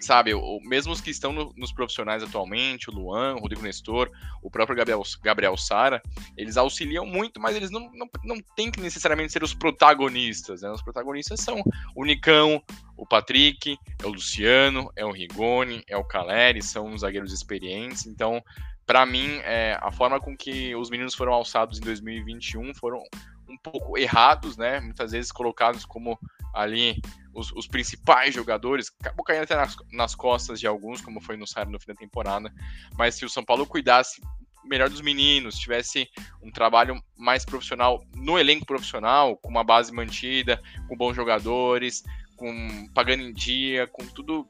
[0.00, 4.10] sabe, o, mesmo os que estão no, nos profissionais atualmente, o Luan, o Rodrigo Nestor,
[4.42, 6.02] o próprio Gabriel, Gabriel Sara,
[6.36, 10.70] eles auxiliam muito, mas eles não, não, não têm que necessariamente ser os protagonistas, né?
[10.70, 11.62] Os protagonistas são
[11.94, 12.62] o Nicão,
[12.96, 18.06] o Patrick, é o Luciano, é o Rigoni, é o Caleri, são os zagueiros experientes,
[18.06, 18.42] então,
[18.86, 23.02] para mim, é, a forma com que os meninos foram alçados em 2021 foram
[23.48, 24.80] um pouco errados, né?
[24.80, 26.18] Muitas vezes colocados como
[26.54, 27.00] ali
[27.34, 31.46] os, os, principais jogadores, acabou caindo até nas, nas, costas de alguns, como foi no
[31.46, 32.52] Sara no fim da temporada.
[32.96, 34.20] Mas se o São Paulo cuidasse
[34.64, 36.08] melhor dos meninos, tivesse
[36.42, 42.02] um trabalho mais profissional no elenco profissional, com uma base mantida, com bons jogadores,
[42.36, 44.48] com pagando em dia, com tudo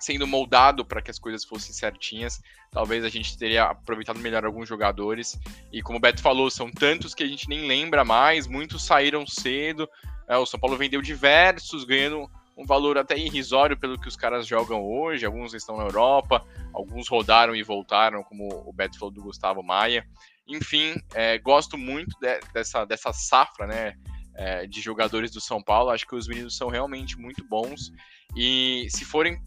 [0.00, 2.40] sendo moldado para que as coisas fossem certinhas,
[2.70, 5.38] talvez a gente teria aproveitado melhor alguns jogadores.
[5.72, 9.26] E como o Beto falou, são tantos que a gente nem lembra mais, muitos saíram
[9.26, 9.88] cedo,
[10.30, 14.46] é, o São Paulo vendeu diversos, ganhando um valor até irrisório pelo que os caras
[14.46, 15.26] jogam hoje.
[15.26, 20.06] Alguns estão na Europa, alguns rodaram e voltaram, como o Beto falou do Gustavo Maia.
[20.46, 23.94] Enfim, é, gosto muito de, dessa, dessa safra, né?
[24.36, 25.90] É, de jogadores do São Paulo.
[25.90, 27.90] Acho que os meninos são realmente muito bons.
[28.36, 29.40] E se forem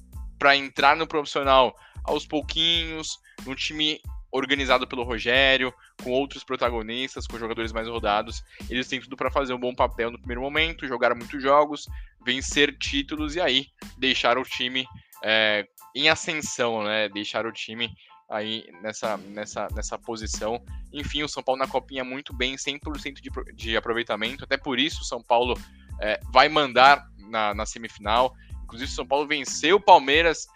[0.43, 1.73] para entrar no profissional
[2.03, 5.73] aos pouquinhos, num time organizado pelo Rogério,
[6.03, 8.43] com outros protagonistas, com jogadores mais rodados.
[8.69, 11.87] Eles têm tudo para fazer um bom papel no primeiro momento, jogar muitos jogos,
[12.25, 13.67] vencer títulos e aí
[13.97, 14.85] deixar o time
[15.23, 15.65] é,
[15.95, 17.07] em ascensão, né?
[17.07, 17.89] Deixar o time
[18.29, 20.61] aí nessa, nessa, nessa posição.
[20.91, 24.43] Enfim, o São Paulo na copinha muito bem, 100% de, de aproveitamento.
[24.43, 25.57] Até por isso o São Paulo
[26.01, 28.35] é, vai mandar na, na semifinal.
[28.63, 30.47] Inclusive, o São Paulo venceu o Palmeiras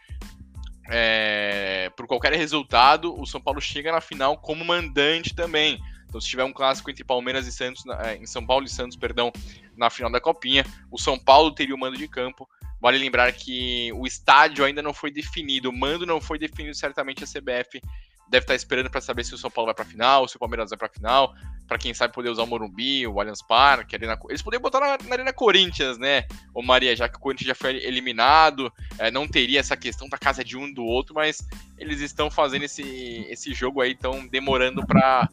[0.89, 5.80] é, por qualquer resultado, o São Paulo chega na final como mandante também.
[6.08, 8.95] Então, se tiver um clássico entre Palmeiras e Santos, é, em São Paulo e Santos,
[8.95, 9.32] perdão,
[9.76, 12.47] na final da Copinha, o São Paulo teria o mando de campo.
[12.80, 17.24] Vale lembrar que o estádio ainda não foi definido, o mando não foi definido, certamente
[17.24, 17.82] a CBF
[18.30, 20.39] deve estar esperando para saber se o São Paulo vai para a final, se o
[20.39, 21.34] Palmeiras vai para a final,
[21.68, 24.18] para quem sabe poder usar o Morumbi, o Allianz Parque, Arena...
[24.30, 26.24] eles poderiam botar na, na, Arena Corinthians, né?
[26.53, 30.18] Ô Maria, já que o Corinthians já foi eliminado, é, não teria essa questão da
[30.18, 31.45] casa de um do outro, mas
[31.78, 35.28] eles estão fazendo esse, esse jogo aí, estão demorando para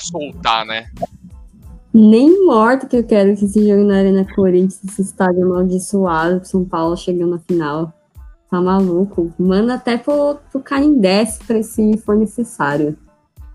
[0.00, 0.90] soltar, né?
[1.92, 6.64] Nem morto que eu quero que esse jogo na Arena Corinthians, esse estádio amaldiçoado, São
[6.64, 7.92] Paulo chegando na final.
[8.48, 9.32] Tá maluco?
[9.38, 12.96] Manda até pro, pro Canindé se for necessário.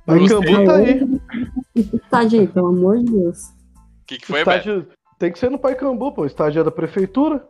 [0.07, 1.01] O Cambu tá aí.
[1.75, 3.39] Estádio aí, pelo amor de Deus.
[3.39, 4.81] O que, que foi, estádio...
[4.81, 4.95] Beto?
[5.17, 6.25] Tem que ser no Paicambu, pô.
[6.25, 7.45] Estádio é da prefeitura.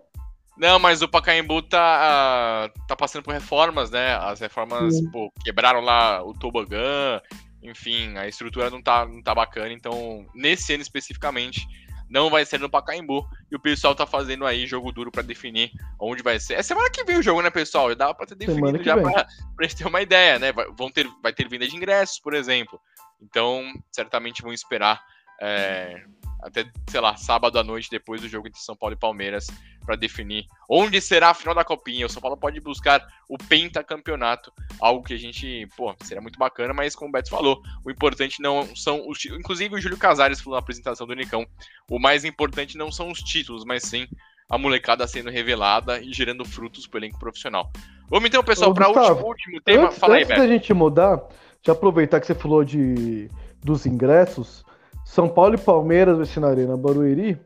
[0.58, 4.16] Não, mas o Pacaembu tá, uh, tá passando por reformas, né?
[4.16, 7.22] As reformas pô, quebraram lá o tobogã,
[7.62, 9.74] enfim, a estrutura não tá, não tá bacana.
[9.74, 11.68] Então, nesse ano especificamente,
[12.10, 13.28] não vai ser no Pacaembu.
[13.52, 16.56] E o pessoal tá fazendo aí jogo duro para definir onde vai ser.
[16.56, 17.90] É semana que vem o jogo, né, pessoal?
[17.90, 20.52] Já dava pra ter definido já pra, pra gente ter uma ideia, né?
[20.52, 22.80] Vai, vão ter, vai ter venda de ingressos, por exemplo.
[23.22, 25.02] Então, certamente vão esperar
[25.42, 26.04] é,
[26.42, 29.48] até, sei lá, sábado à noite, depois do jogo entre São Paulo e Palmeiras,
[29.86, 32.06] para definir onde será a final da Copinha.
[32.06, 36.74] O São Paulo pode buscar o pentacampeonato, algo que a gente, pô, seria muito bacana,
[36.74, 40.56] mas como o Beto falou, o importante não são os Inclusive o Júlio Casares falou
[40.56, 41.46] na apresentação do Unicão,
[41.90, 44.08] o mais importante não são os títulos, mas sim
[44.50, 47.72] a molecada sendo revelada e gerando frutos pro elenco profissional.
[48.08, 49.88] Vamos então, pessoal, para o último, tema.
[49.88, 51.22] Antes, Fala aí, antes da gente mudar,
[51.64, 53.30] já aproveitar que você falou de,
[53.64, 54.64] dos ingressos,
[55.06, 57.40] São Paulo e Palmeiras vai ser na Arena Barueri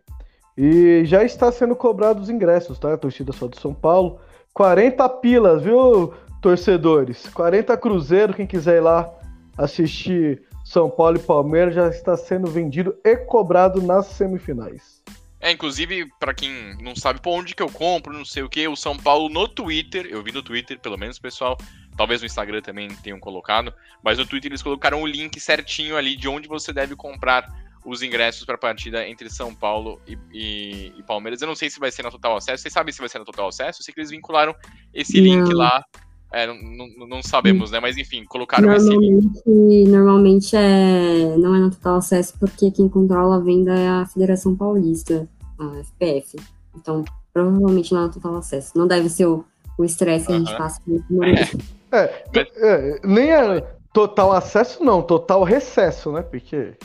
[0.58, 2.94] e já está sendo cobrado os ingressos, tá?
[2.94, 4.20] A torcida só do São Paulo.
[4.54, 7.28] 40 pilas, viu, torcedores?
[7.28, 9.14] 40 cruzeiro, quem quiser ir lá
[9.58, 15.04] assistir São Paulo e Palmeiras já está sendo vendido e cobrado nas semifinais.
[15.42, 18.68] É, inclusive, para quem não sabe por onde que eu compro, não sei o que,
[18.68, 21.58] o São Paulo no Twitter, eu vi no Twitter, pelo menos, pessoal,
[22.00, 26.16] talvez no Instagram também tenham colocado, mas no Twitter eles colocaram o link certinho ali
[26.16, 27.54] de onde você deve comprar
[27.86, 31.42] os ingressos para a partida entre São Paulo e, e, e, Palmeiras.
[31.42, 32.64] Eu não sei se vai ser na Total Acesso.
[32.64, 33.82] Vocês sabem se vai ser na Total Acesso?
[33.82, 34.56] Eu sei que eles vincularam
[34.94, 35.24] esse não.
[35.24, 35.84] link lá.
[36.32, 37.82] É, não, não, não, sabemos, né?
[37.82, 39.90] Mas enfim, colocaram normalmente, esse link.
[39.90, 44.56] Normalmente é, não é na Total Acesso porque quem controla a venda é a Federação
[44.56, 45.28] Paulista,
[45.60, 46.38] a FPF.
[46.78, 48.78] Então, provavelmente não é na Total Acesso.
[48.78, 49.44] Não deve ser o
[49.86, 51.70] estresse que a gente passa por é.
[51.92, 53.62] É, é, nem é
[53.92, 56.22] total acesso, não, total recesso, né?
[56.22, 56.76] Porque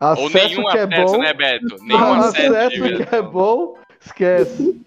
[0.00, 1.76] Acesso Ou nenhum que é acesso, bom, né, Beto?
[1.82, 4.84] Nenhum acesso, acesso que é bom, esquece.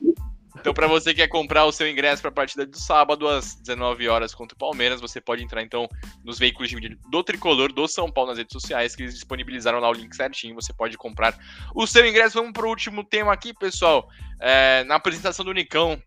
[0.60, 3.56] Então, para você que quer comprar o seu ingresso para a partida do sábado, às
[3.56, 5.88] 19 horas contra o Palmeiras, você pode entrar então
[6.26, 9.80] nos veículos de mídia do Tricolor do São Paulo nas redes sociais, que eles disponibilizaram
[9.80, 10.56] lá o link certinho.
[10.56, 11.38] Você pode comprar
[11.74, 12.40] o seu ingresso.
[12.40, 14.10] Vamos para o último tema aqui, pessoal.
[14.42, 16.02] É, na apresentação do Nicão,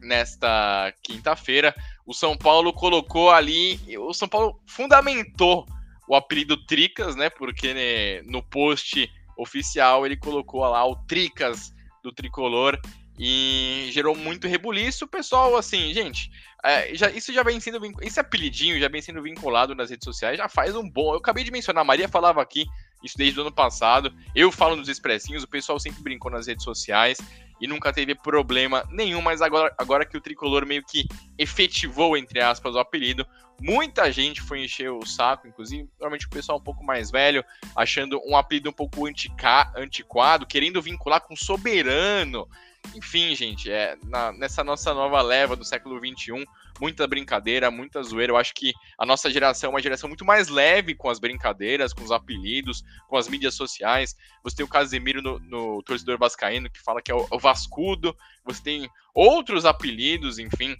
[0.00, 1.74] nesta quinta-feira,
[2.06, 3.78] o São Paulo colocou ali.
[3.98, 5.66] O São Paulo fundamentou
[6.08, 7.30] o apelido Tricas, né?
[7.30, 11.72] Porque né, no post oficial ele colocou lá o Tricas
[12.02, 12.80] do tricolor
[13.18, 15.04] e gerou muito rebuliço.
[15.04, 16.30] O pessoal, assim, gente,
[16.64, 20.38] é, já, isso já vem sendo esse apelidinho já vem sendo vinculado nas redes sociais
[20.38, 21.12] já faz um bom.
[21.12, 22.66] Eu acabei de mencionar, a Maria falava aqui
[23.04, 24.12] isso desde o ano passado.
[24.34, 27.18] Eu falo nos expressinhos, o pessoal sempre brincou nas redes sociais
[27.60, 31.06] e nunca teve problema nenhum, mas agora, agora que o tricolor meio que
[31.38, 33.26] efetivou, entre aspas, o apelido,
[33.60, 37.44] muita gente foi encher o saco, inclusive, normalmente o pessoal um pouco mais velho,
[37.76, 42.48] achando um apelido um pouco antiquado, querendo vincular com soberano.
[42.94, 46.44] Enfim, gente, é, na, nessa nossa nova leva do século XXI,
[46.80, 48.32] muita brincadeira, muita zoeira.
[48.32, 51.92] Eu acho que a nossa geração é uma geração muito mais leve com as brincadeiras,
[51.92, 54.16] com os apelidos, com as mídias sociais.
[54.42, 58.16] Você tem o Casemiro no, no torcedor vascaíno, que fala que é o, o Vascudo.
[58.44, 60.76] Você tem outros apelidos, enfim,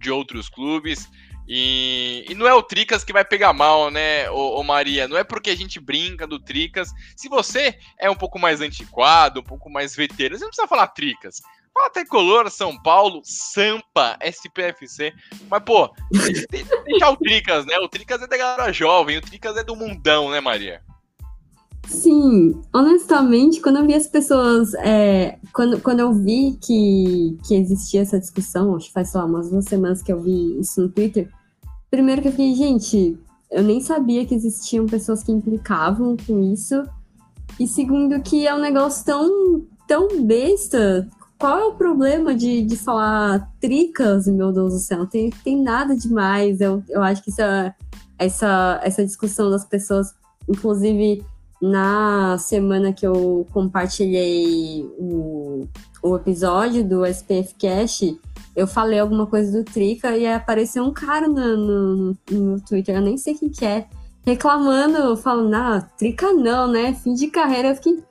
[0.00, 1.08] de outros clubes.
[1.48, 5.06] E, e, não é o Tricas que vai pegar mal, né, ô, ô, Maria?
[5.06, 6.90] Não é porque a gente brinca do Tricas.
[7.16, 10.88] Se você é um pouco mais antiquado, um pouco mais veterano, você não precisa falar
[10.88, 11.40] Tricas.
[11.72, 15.12] Fala Tricolor, São Paulo, Sampa, SPFC.
[15.48, 15.90] Mas, pô,
[16.84, 17.78] deixar o Tricas, né?
[17.78, 20.80] O Tricas é da galera jovem, o Tricas é do mundão, né, Maria?
[21.86, 24.74] Sim, honestamente, quando eu vi as pessoas.
[24.74, 29.50] É, quando, quando eu vi que, que existia essa discussão, acho que faz só umas
[29.50, 31.30] duas semanas que eu vi isso no Twitter.
[31.96, 33.18] Primeiro que eu fiquei, gente,
[33.50, 36.84] eu nem sabia que existiam pessoas que implicavam com isso.
[37.58, 41.08] E segundo que é um negócio tão, tão besta.
[41.38, 45.06] Qual é o problema de, de falar tricas, meu Deus do céu?
[45.06, 46.60] Tem, tem nada demais.
[46.60, 47.74] Eu, eu acho que essa,
[48.18, 50.14] essa, essa discussão das pessoas,
[50.46, 51.24] inclusive
[51.62, 55.66] na semana que eu compartilhei o,
[56.02, 58.02] o episódio do SPF Cash,
[58.56, 63.02] eu falei alguma coisa do Trica e apareceu um cara no, no, no Twitter, eu
[63.02, 63.86] nem sei quem que é,
[64.24, 66.94] reclamando, falando, ah, Trica não, né?
[66.94, 67.68] Fim de carreira.
[67.68, 68.02] Eu fiquei,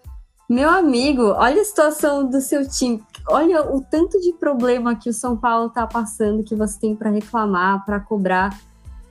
[0.49, 3.03] meu amigo, olha a situação do seu time.
[3.27, 7.09] Olha o tanto de problema que o São Paulo tá passando que você tem para
[7.09, 8.55] reclamar, para cobrar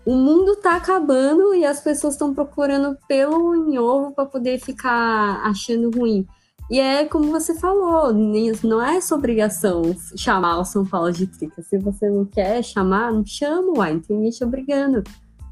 [0.04, 5.40] o mundo tá acabando e as pessoas estão procurando pelo em ovo para poder ficar
[5.42, 6.26] achando ruim.
[6.70, 9.82] E é como você falou, não é sua obrigação
[10.16, 11.62] chamar o São Paulo de Trica.
[11.62, 15.02] Se você não quer chamar, não chama, uai, não tem ninguém te obrigando.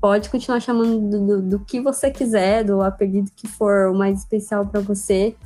[0.00, 4.20] Pode continuar chamando do, do, do que você quiser, do apelido que for o mais
[4.20, 5.36] especial para você.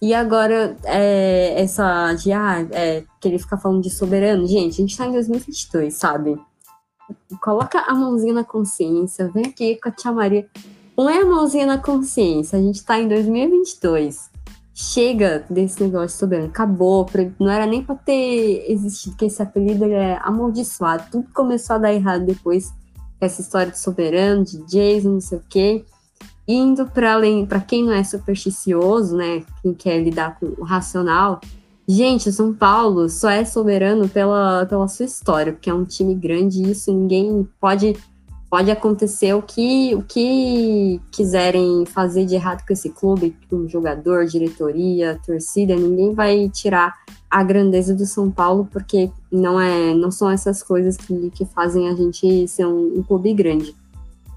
[0.00, 4.96] E agora, é, essa de, ah, é, querer ficar falando de soberano, gente, a gente
[4.96, 6.40] tá em 2022, sabe?
[7.40, 10.46] coloca a mãozinha na consciência, vem aqui com a tia Maria.
[10.94, 14.30] Põe a mãozinha na consciência, a gente tá em 2022.
[14.80, 17.04] Chega desse negócio soberano, acabou.
[17.36, 21.02] Não era nem pra ter existido, que esse apelido é amaldiçoado.
[21.10, 22.72] Tudo começou a dar errado depois
[23.20, 25.84] essa história de soberano, de Jason, não sei o quê.
[26.46, 31.40] indo para além, para quem não é supersticioso, né, quem quer lidar com o racional,
[31.86, 36.14] gente, o São Paulo só é soberano pela, pela sua história, porque é um time
[36.14, 37.96] grande e isso ninguém pode
[38.50, 44.24] pode acontecer o que o que quiserem fazer de errado com esse clube, com jogador,
[44.26, 46.94] diretoria, torcida, ninguém vai tirar
[47.30, 51.88] a grandeza do São Paulo, porque não é não são essas coisas que, que fazem
[51.88, 53.74] a gente ser um, um clube grande.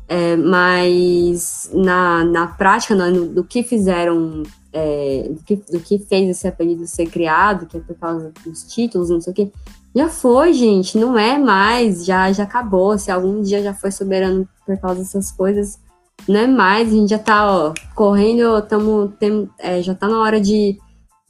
[0.08, 4.44] É, mas na, na prática, no, do que fizeram,
[4.74, 8.64] é, do, que, do que fez esse apelido ser criado, que é por causa dos
[8.64, 9.50] títulos, não sei o que,
[9.96, 12.98] já foi, gente, não é mais, já, já acabou.
[12.98, 15.80] Se algum dia já foi soberano por causa dessas coisas,
[16.28, 20.20] não é mais, a gente já tá, ó, correndo, tamo, tem, é, já tá na
[20.20, 20.78] hora de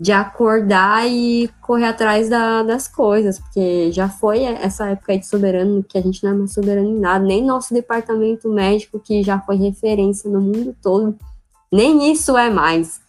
[0.01, 5.83] de acordar e correr atrás da, das coisas, porque já foi essa época de soberano,
[5.83, 9.39] que a gente não é mais soberano em nada, nem nosso departamento médico, que já
[9.39, 11.15] foi referência no mundo todo,
[11.71, 12.99] nem isso é mais.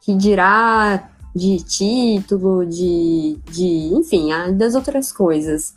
[0.00, 5.74] Que dirá de título, de, de enfim, das outras coisas.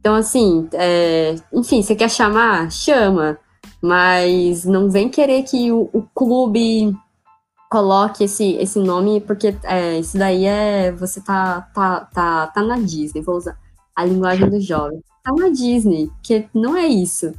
[0.00, 2.70] Então, assim, é, enfim, você quer chamar?
[2.70, 3.38] Chama,
[3.82, 6.96] mas não vem querer que o, o clube
[7.70, 10.92] coloque esse, esse nome, porque é, isso daí é.
[10.92, 13.58] Você tá, tá, tá, tá na Disney, vou usar
[13.94, 15.02] a linguagem do jovem.
[15.22, 17.32] Tá na Disney, que não é isso.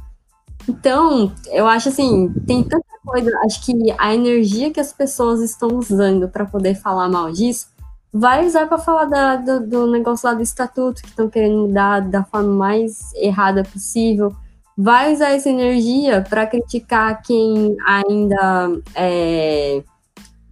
[0.68, 2.62] Então, eu acho assim, tem
[3.08, 7.68] coisa, acho que a energia que as pessoas estão usando para poder falar mal disso,
[8.12, 12.00] vai usar para falar da, do, do, negócio lá do estatuto, que estão querendo mudar
[12.00, 14.34] da forma mais errada possível.
[14.76, 19.82] Vai usar essa energia para criticar quem ainda é,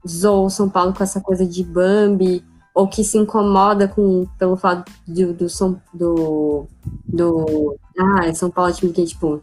[0.06, 2.44] zoou São Paulo com essa coisa de Bambi,
[2.74, 5.46] ou que se incomoda com, pelo fato do, do,
[5.94, 6.68] do,
[7.08, 9.40] do ah, São Paulo é time que, tipo,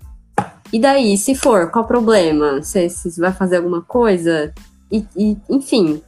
[0.73, 2.61] e daí, se for, qual o problema?
[2.61, 2.87] Você,
[3.19, 4.53] vai fazer alguma coisa?
[4.91, 6.01] E, e, enfim,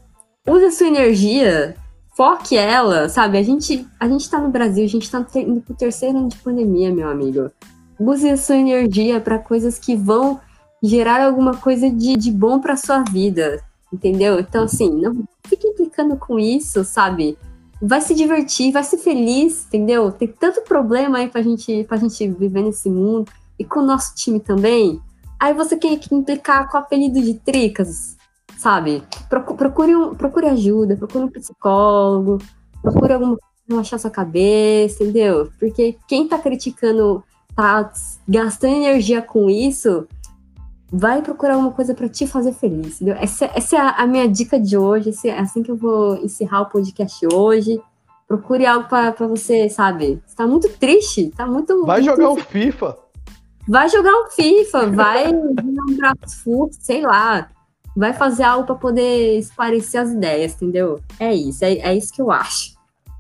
[0.48, 1.76] use a sua energia,
[2.18, 3.38] foque ela, sabe?
[3.38, 6.38] A gente, a gente tá no Brasil, a gente tá indo pro terceiro ano de
[6.38, 7.52] pandemia, meu amigo.
[8.00, 10.42] Use a sua energia para coisas que vão
[10.84, 13.64] gerar alguma coisa de, de bom para sua vida
[13.96, 14.40] entendeu?
[14.40, 17.38] Então, assim, não fique implicando com isso, sabe?
[17.82, 20.12] Vai se divertir, vai ser feliz, entendeu?
[20.12, 24.16] Tem tanto problema aí pra gente, pra gente viver nesse mundo e com o nosso
[24.16, 25.02] time também.
[25.40, 28.16] Aí você quer implicar com o apelido de Tricas,
[28.58, 29.04] sabe?
[29.30, 32.40] Procure, um, procure ajuda, procure um psicólogo,
[32.82, 35.52] procure alguma coisa relaxar sua cabeça, entendeu?
[35.60, 37.24] Porque quem tá criticando,
[37.56, 37.92] tá
[38.28, 40.08] gastando energia com isso,
[40.92, 43.16] vai procurar uma coisa para te fazer feliz, entendeu?
[43.20, 46.62] Essa, essa é a, a, minha dica de hoje, é assim que eu vou encerrar
[46.62, 47.82] o podcast hoje.
[48.28, 50.22] Procure algo para você, sabe?
[50.26, 51.86] Você tá muito triste, tá muito.
[51.86, 53.05] Vai muito jogar um FIFA.
[53.68, 57.50] Vai jogar um FIFA, vai dar um braço sei lá.
[57.96, 61.02] Vai fazer algo para poder esparecer as ideias, entendeu?
[61.20, 62.76] É isso, é, é isso que eu acho.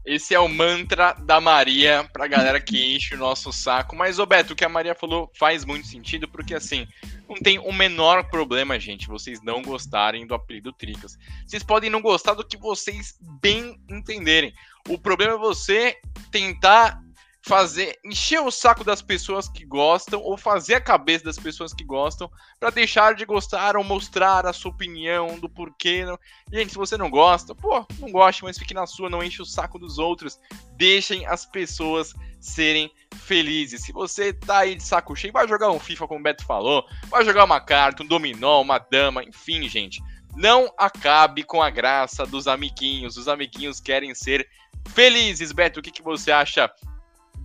[0.05, 3.95] Esse é o mantra da Maria pra galera que enche o nosso saco.
[3.95, 6.87] Mas, Roberto, o que a Maria falou faz muito sentido, porque assim,
[7.27, 11.17] não tem o menor problema, gente, vocês não gostarem do apelido Tricas.
[11.47, 14.53] Vocês podem não gostar do que vocês bem entenderem.
[14.87, 15.97] O problema é você
[16.31, 17.01] tentar
[17.47, 21.83] fazer encher o saco das pessoas que gostam ou fazer a cabeça das pessoas que
[21.83, 22.29] gostam
[22.59, 26.03] para deixar de gostar ou mostrar a sua opinião do porquê.
[26.03, 26.17] Não.
[26.51, 29.45] Gente, se você não gosta, pô, não goste, mas fique na sua, não enche o
[29.45, 30.39] saco dos outros.
[30.75, 33.83] Deixem as pessoas serem felizes.
[33.83, 36.83] Se você tá aí de saco cheio, vai jogar um FIFA, como o Beto falou,
[37.09, 40.01] vai jogar uma carta, um dominó, uma dama, enfim, gente.
[40.35, 43.17] Não acabe com a graça dos amiguinhos.
[43.17, 44.49] Os amiguinhos querem ser
[44.89, 45.51] felizes.
[45.51, 46.71] Beto, o que, que você acha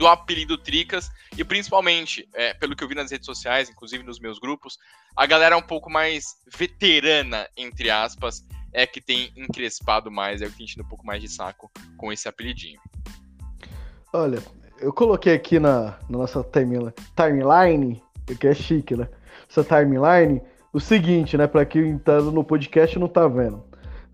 [0.01, 4.19] do apelido Tricas e principalmente, é, pelo que eu vi nas redes sociais, inclusive nos
[4.19, 4.79] meus grupos,
[5.15, 8.43] a galera é um pouco mais veterana, entre aspas,
[8.73, 12.27] é que tem encrespado mais, é que tem um pouco mais de saco com esse
[12.27, 12.81] apelidinho.
[14.11, 14.43] Olha,
[14.79, 18.03] eu coloquei aqui na, na nossa timeline,
[18.41, 19.07] que é chique, né?
[19.51, 20.41] Essa timeline,
[20.73, 21.47] o seguinte, né?
[21.47, 23.63] Pra quem tá no podcast não tá vendo.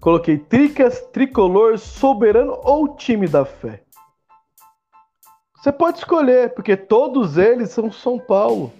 [0.00, 3.85] Coloquei Tricas, Tricolor, Soberano ou Time da Fé.
[5.66, 8.72] Você pode escolher, porque todos eles são São Paulo.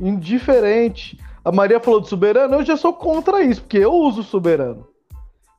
[0.00, 1.18] Indiferente.
[1.44, 4.88] A Maria falou do soberano, eu já sou contra isso, porque eu uso soberano.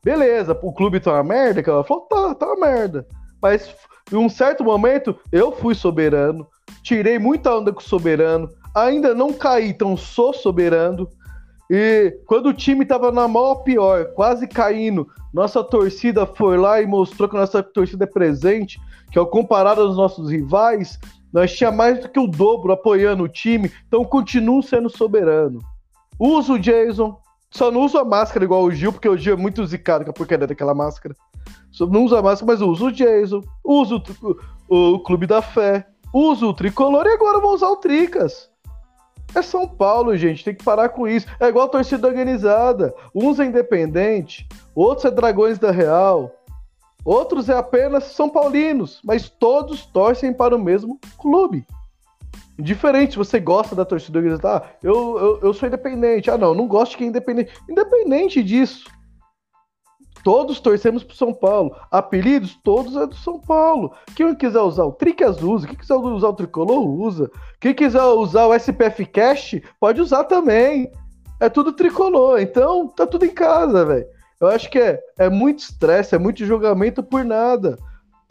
[0.03, 3.05] Beleza, o clube tá uma merda, que ela falou, tá, tá uma merda.
[3.39, 3.75] Mas
[4.11, 6.47] em um certo momento eu fui soberano,
[6.81, 11.07] tirei muita onda com o soberano, ainda não caí, então sou soberano.
[11.73, 16.85] E quando o time tava na maior pior, quase caindo, nossa torcida foi lá e
[16.85, 18.77] mostrou que nossa torcida é presente,
[19.09, 20.99] que ao comparado aos nossos rivais,
[21.31, 25.59] nós tinha mais do que o dobro apoiando o time, então continuo sendo soberano.
[26.19, 27.17] Uso o Jason,
[27.49, 30.11] Só não uso a máscara igual o Gil, porque o Gil é muito zicado com
[30.11, 31.15] a porcaria daquela máscara.
[31.71, 34.03] Só não uso a máscara, mas uso o Jason, uso
[34.67, 38.50] o, o Clube da Fé, uso o Tricolor e agora vou usar o Tricas.
[39.33, 41.27] É São Paulo, gente, tem que parar com isso.
[41.39, 42.93] É igual a torcida organizada.
[43.13, 46.35] Uns é independente, outros é Dragões da Real,
[47.05, 51.65] outros é apenas São Paulinos, mas todos torcem para o mesmo clube.
[52.59, 56.29] Diferente, você gosta da torcida organizada, ah, eu, eu, eu sou independente.
[56.29, 57.51] Ah, não, não gosto de quem é independente.
[57.67, 58.85] Independente disso.
[60.23, 61.75] Todos torcemos pro São Paulo.
[61.89, 63.93] Apelidos, todos é do São Paulo.
[64.15, 65.67] Quem quiser usar o Tricas usa.
[65.67, 67.29] Quem quiser usar o Tricolor usa.
[67.59, 70.91] Quem quiser usar o SPF Cash, pode usar também.
[71.39, 72.39] É tudo tricolor.
[72.39, 74.05] Então, tá tudo em casa, velho.
[74.39, 77.77] Eu acho que é, é muito estresse, é muito julgamento por nada.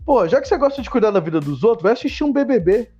[0.04, 2.90] Pô, já que você gosta de cuidar da vida dos outros, vai assistir um BBB.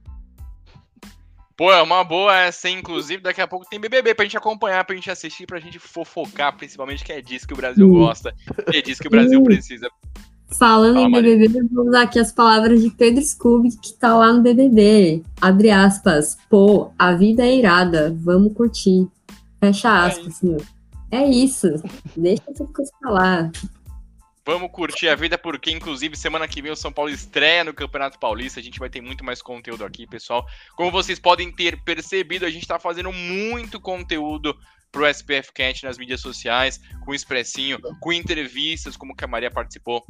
[1.61, 3.23] Pô, é uma boa essa, inclusive.
[3.23, 7.05] Daqui a pouco tem BBB pra gente acompanhar, pra gente assistir, pra gente fofocar, principalmente,
[7.05, 8.35] que é disso que o Brasil gosta,
[8.71, 9.91] que é disso que o Brasil precisa.
[10.59, 14.33] Falando Fala, em BBB, vou usar aqui as palavras de Pedro Scooby, que tá lá
[14.33, 15.23] no BBB.
[15.39, 16.39] Abre aspas.
[16.49, 19.07] Pô, a vida é irada, vamos curtir.
[19.61, 20.63] Fecha é aspas, é senhor.
[21.11, 21.69] É isso.
[22.17, 22.43] Deixa
[22.73, 23.51] coisas falar.
[24.53, 28.19] Vamos curtir a vida, porque inclusive semana que vem o São Paulo estreia no Campeonato
[28.19, 28.59] Paulista.
[28.59, 30.45] A gente vai ter muito mais conteúdo aqui, pessoal.
[30.75, 34.59] Como vocês podem ter percebido, a gente está fazendo muito conteúdo
[34.91, 40.05] pro SPF Cat nas mídias sociais, com expressinho, com entrevistas, como que a Maria participou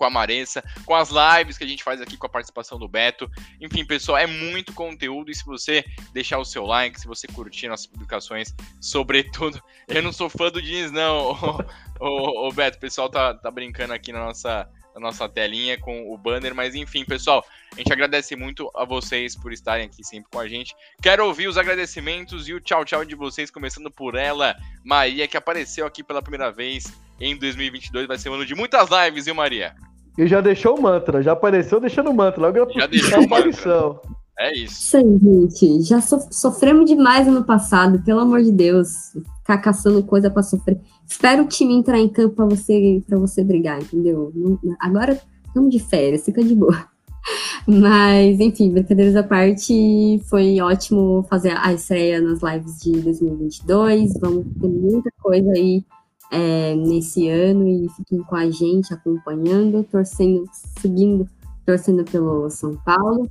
[0.00, 2.88] com a Maressa, com as lives que a gente faz aqui com a participação do
[2.88, 3.30] Beto.
[3.60, 5.84] Enfim, pessoal, é muito conteúdo e se você
[6.14, 10.62] deixar o seu like, se você curtir nossas publicações, sobretudo, eu não sou fã do
[10.62, 11.32] Diniz não,
[12.00, 16.12] o, o, Beto, o pessoal tá, tá brincando aqui na nossa na nossa telinha com
[16.12, 20.28] o banner, mas enfim, pessoal, a gente agradece muito a vocês por estarem aqui sempre
[20.28, 20.74] com a gente.
[21.00, 25.36] Quero ouvir os agradecimentos e o tchau tchau de vocês, começando por ela, Maria, que
[25.36, 29.34] apareceu aqui pela primeira vez em 2022, vai ser um ano de muitas lives, viu,
[29.34, 29.76] Maria?
[30.20, 33.98] E já deixou o mantra, já apareceu deixando o mantra, logo já deixou a aparição.
[34.38, 34.74] É isso.
[34.74, 35.82] Isso aí, gente.
[35.82, 39.14] Já so sofremos demais ano passado, pelo amor de Deus.
[39.38, 40.78] Ficar caçando coisa para sofrer.
[41.06, 44.30] Espera o time entrar em campo para você, pra você brigar, entendeu?
[44.78, 46.86] Agora estamos de férias, fica de boa.
[47.66, 54.12] Mas, enfim, brincadeiras à parte, foi ótimo fazer a estreia nas lives de 2022.
[54.20, 55.82] Vamos ter muita coisa aí
[56.30, 60.44] é, nesse ano e fiquem com a gente acompanhando, torcendo,
[60.80, 61.28] seguindo,
[61.66, 63.28] torcendo pelo São Paulo,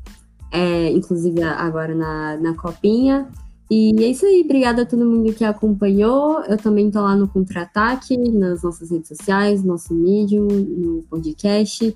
[0.52, 3.30] é, inclusive agora na, na Copinha.
[3.72, 6.42] E é isso aí, obrigada a todo mundo que acompanhou.
[6.42, 11.96] Eu também tô lá no Contra-Ataque, nas nossas redes sociais, nosso Medium, no podcast,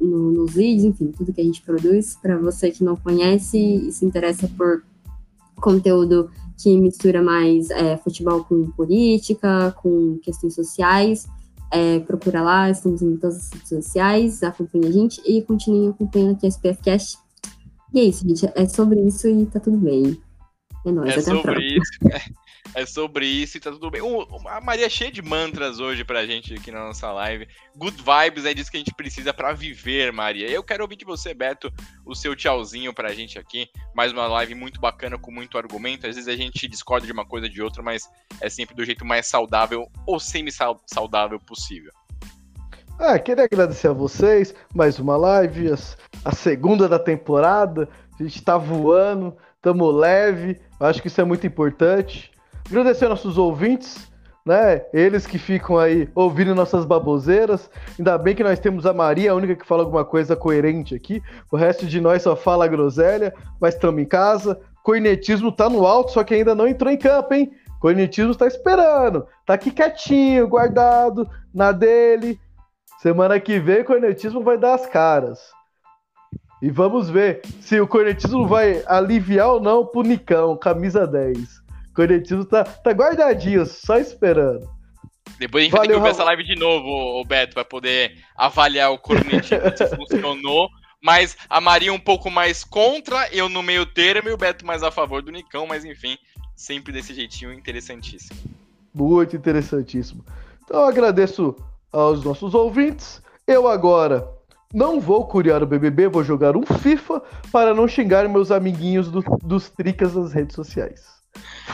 [0.00, 2.18] no, nos vídeos, enfim, tudo que a gente produz.
[2.20, 4.82] Para você que não conhece e se interessa por
[5.54, 11.26] conteúdo que mistura mais é, futebol com política, com questões sociais.
[11.72, 16.36] É, procura lá, estamos em todas as redes sociais, acompanha a gente e continue acompanhando
[16.36, 17.18] aqui a SPFcast.
[17.92, 18.50] E é isso, gente.
[18.54, 20.18] É sobre isso e tá tudo bem.
[20.84, 21.98] É nóis, é até sobre isso.
[22.76, 24.02] É sobre isso e tá tudo bem.
[24.48, 27.48] a Maria é cheia de mantras hoje pra gente aqui na nossa live.
[27.74, 30.46] Good vibes é disso que a gente precisa para viver, Maria.
[30.50, 31.72] Eu quero ouvir de você, Beto,
[32.04, 33.66] o seu tchauzinho pra gente aqui.
[33.94, 36.06] Mais uma live muito bacana, com muito argumento.
[36.06, 38.10] Às vezes a gente discorda de uma coisa de outra, mas
[38.42, 41.90] é sempre do jeito mais saudável ou semi-saudável possível.
[42.98, 45.70] Ah, queria agradecer a vocês, mais uma live,
[46.22, 47.88] a segunda da temporada.
[48.20, 52.35] A gente tá voando, tamo leve, acho que isso é muito importante.
[52.68, 54.10] Agradecer nossos ouvintes,
[54.44, 54.84] né?
[54.92, 57.70] Eles que ficam aí ouvindo nossas baboseiras.
[57.98, 61.22] Ainda bem que nós temos a Maria, a única que fala alguma coisa coerente aqui.
[61.50, 64.60] O resto de nós só fala groselha, mas estamos em casa.
[64.82, 67.52] Cornetismo tá no alto, só que ainda não entrou em campo, hein?
[67.80, 69.26] Cornetismo tá esperando.
[69.44, 72.38] Tá aqui quietinho, guardado, na dele.
[73.00, 75.38] Semana que vem, o cornetismo vai dar as caras.
[76.62, 81.65] E vamos ver se o cornetismo vai aliviar ou não pro Nicão, camisa 10.
[81.96, 84.68] Cornetismo tá, tá guardadinho, só esperando.
[85.38, 86.88] Depois a gente Valeu, vai ter que ver essa live de novo,
[87.20, 90.68] o Beto, para poder avaliar o cornetismo se funcionou.
[91.02, 94.82] Mas a Maria um pouco mais contra, eu no meio termo e o Beto mais
[94.82, 96.18] a favor do Nicão, mas enfim,
[96.54, 98.38] sempre desse jeitinho interessantíssimo.
[98.94, 100.24] Muito interessantíssimo.
[100.64, 101.56] Então eu agradeço
[101.90, 103.22] aos nossos ouvintes.
[103.46, 104.28] Eu agora
[104.72, 109.22] não vou curiar o BBB, vou jogar um FIFA para não xingar meus amiguinhos do,
[109.42, 111.15] dos tricas nas redes sociais.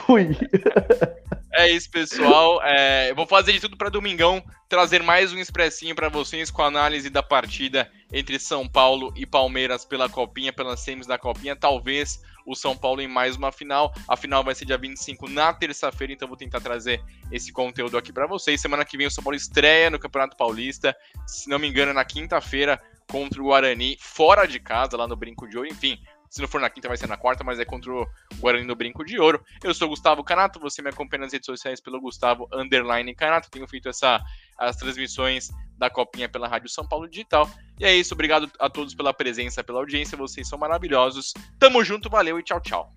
[0.07, 0.29] Fui.
[1.55, 2.63] É isso, pessoal.
[2.65, 6.63] É, eu vou fazer de tudo para domingão trazer mais um expressinho para vocês com
[6.63, 11.55] a análise da partida entre São Paulo e Palmeiras pela Copinha, pelas semis da Copinha.
[11.55, 13.93] Talvez o São Paulo em mais uma final.
[14.09, 18.15] A final vai ser dia 25 na terça-feira, então vou tentar trazer esse conteúdo aqui
[18.15, 18.59] para vocês.
[18.59, 20.97] Semana que vem o São Paulo estreia no Campeonato Paulista,
[21.27, 25.47] se não me engano, na quinta-feira contra o Guarani, fora de casa, lá no Brinco
[25.47, 25.69] de Ouro.
[25.69, 26.01] Enfim,
[26.33, 28.75] se não for na quinta, vai ser na quarta, mas é contra o Guarani no
[28.75, 29.45] Brinco de Ouro.
[29.63, 33.51] Eu sou Gustavo Canato, você me acompanha nas redes sociais pelo Gustavo Underline Canato.
[33.51, 34.19] Tenho feito essa,
[34.59, 37.51] as transmissões da Copinha pela Rádio São Paulo Digital.
[37.79, 41.35] E é isso, obrigado a todos pela presença, pela audiência, vocês são maravilhosos.
[41.59, 42.95] Tamo junto, valeu e tchau, tchau.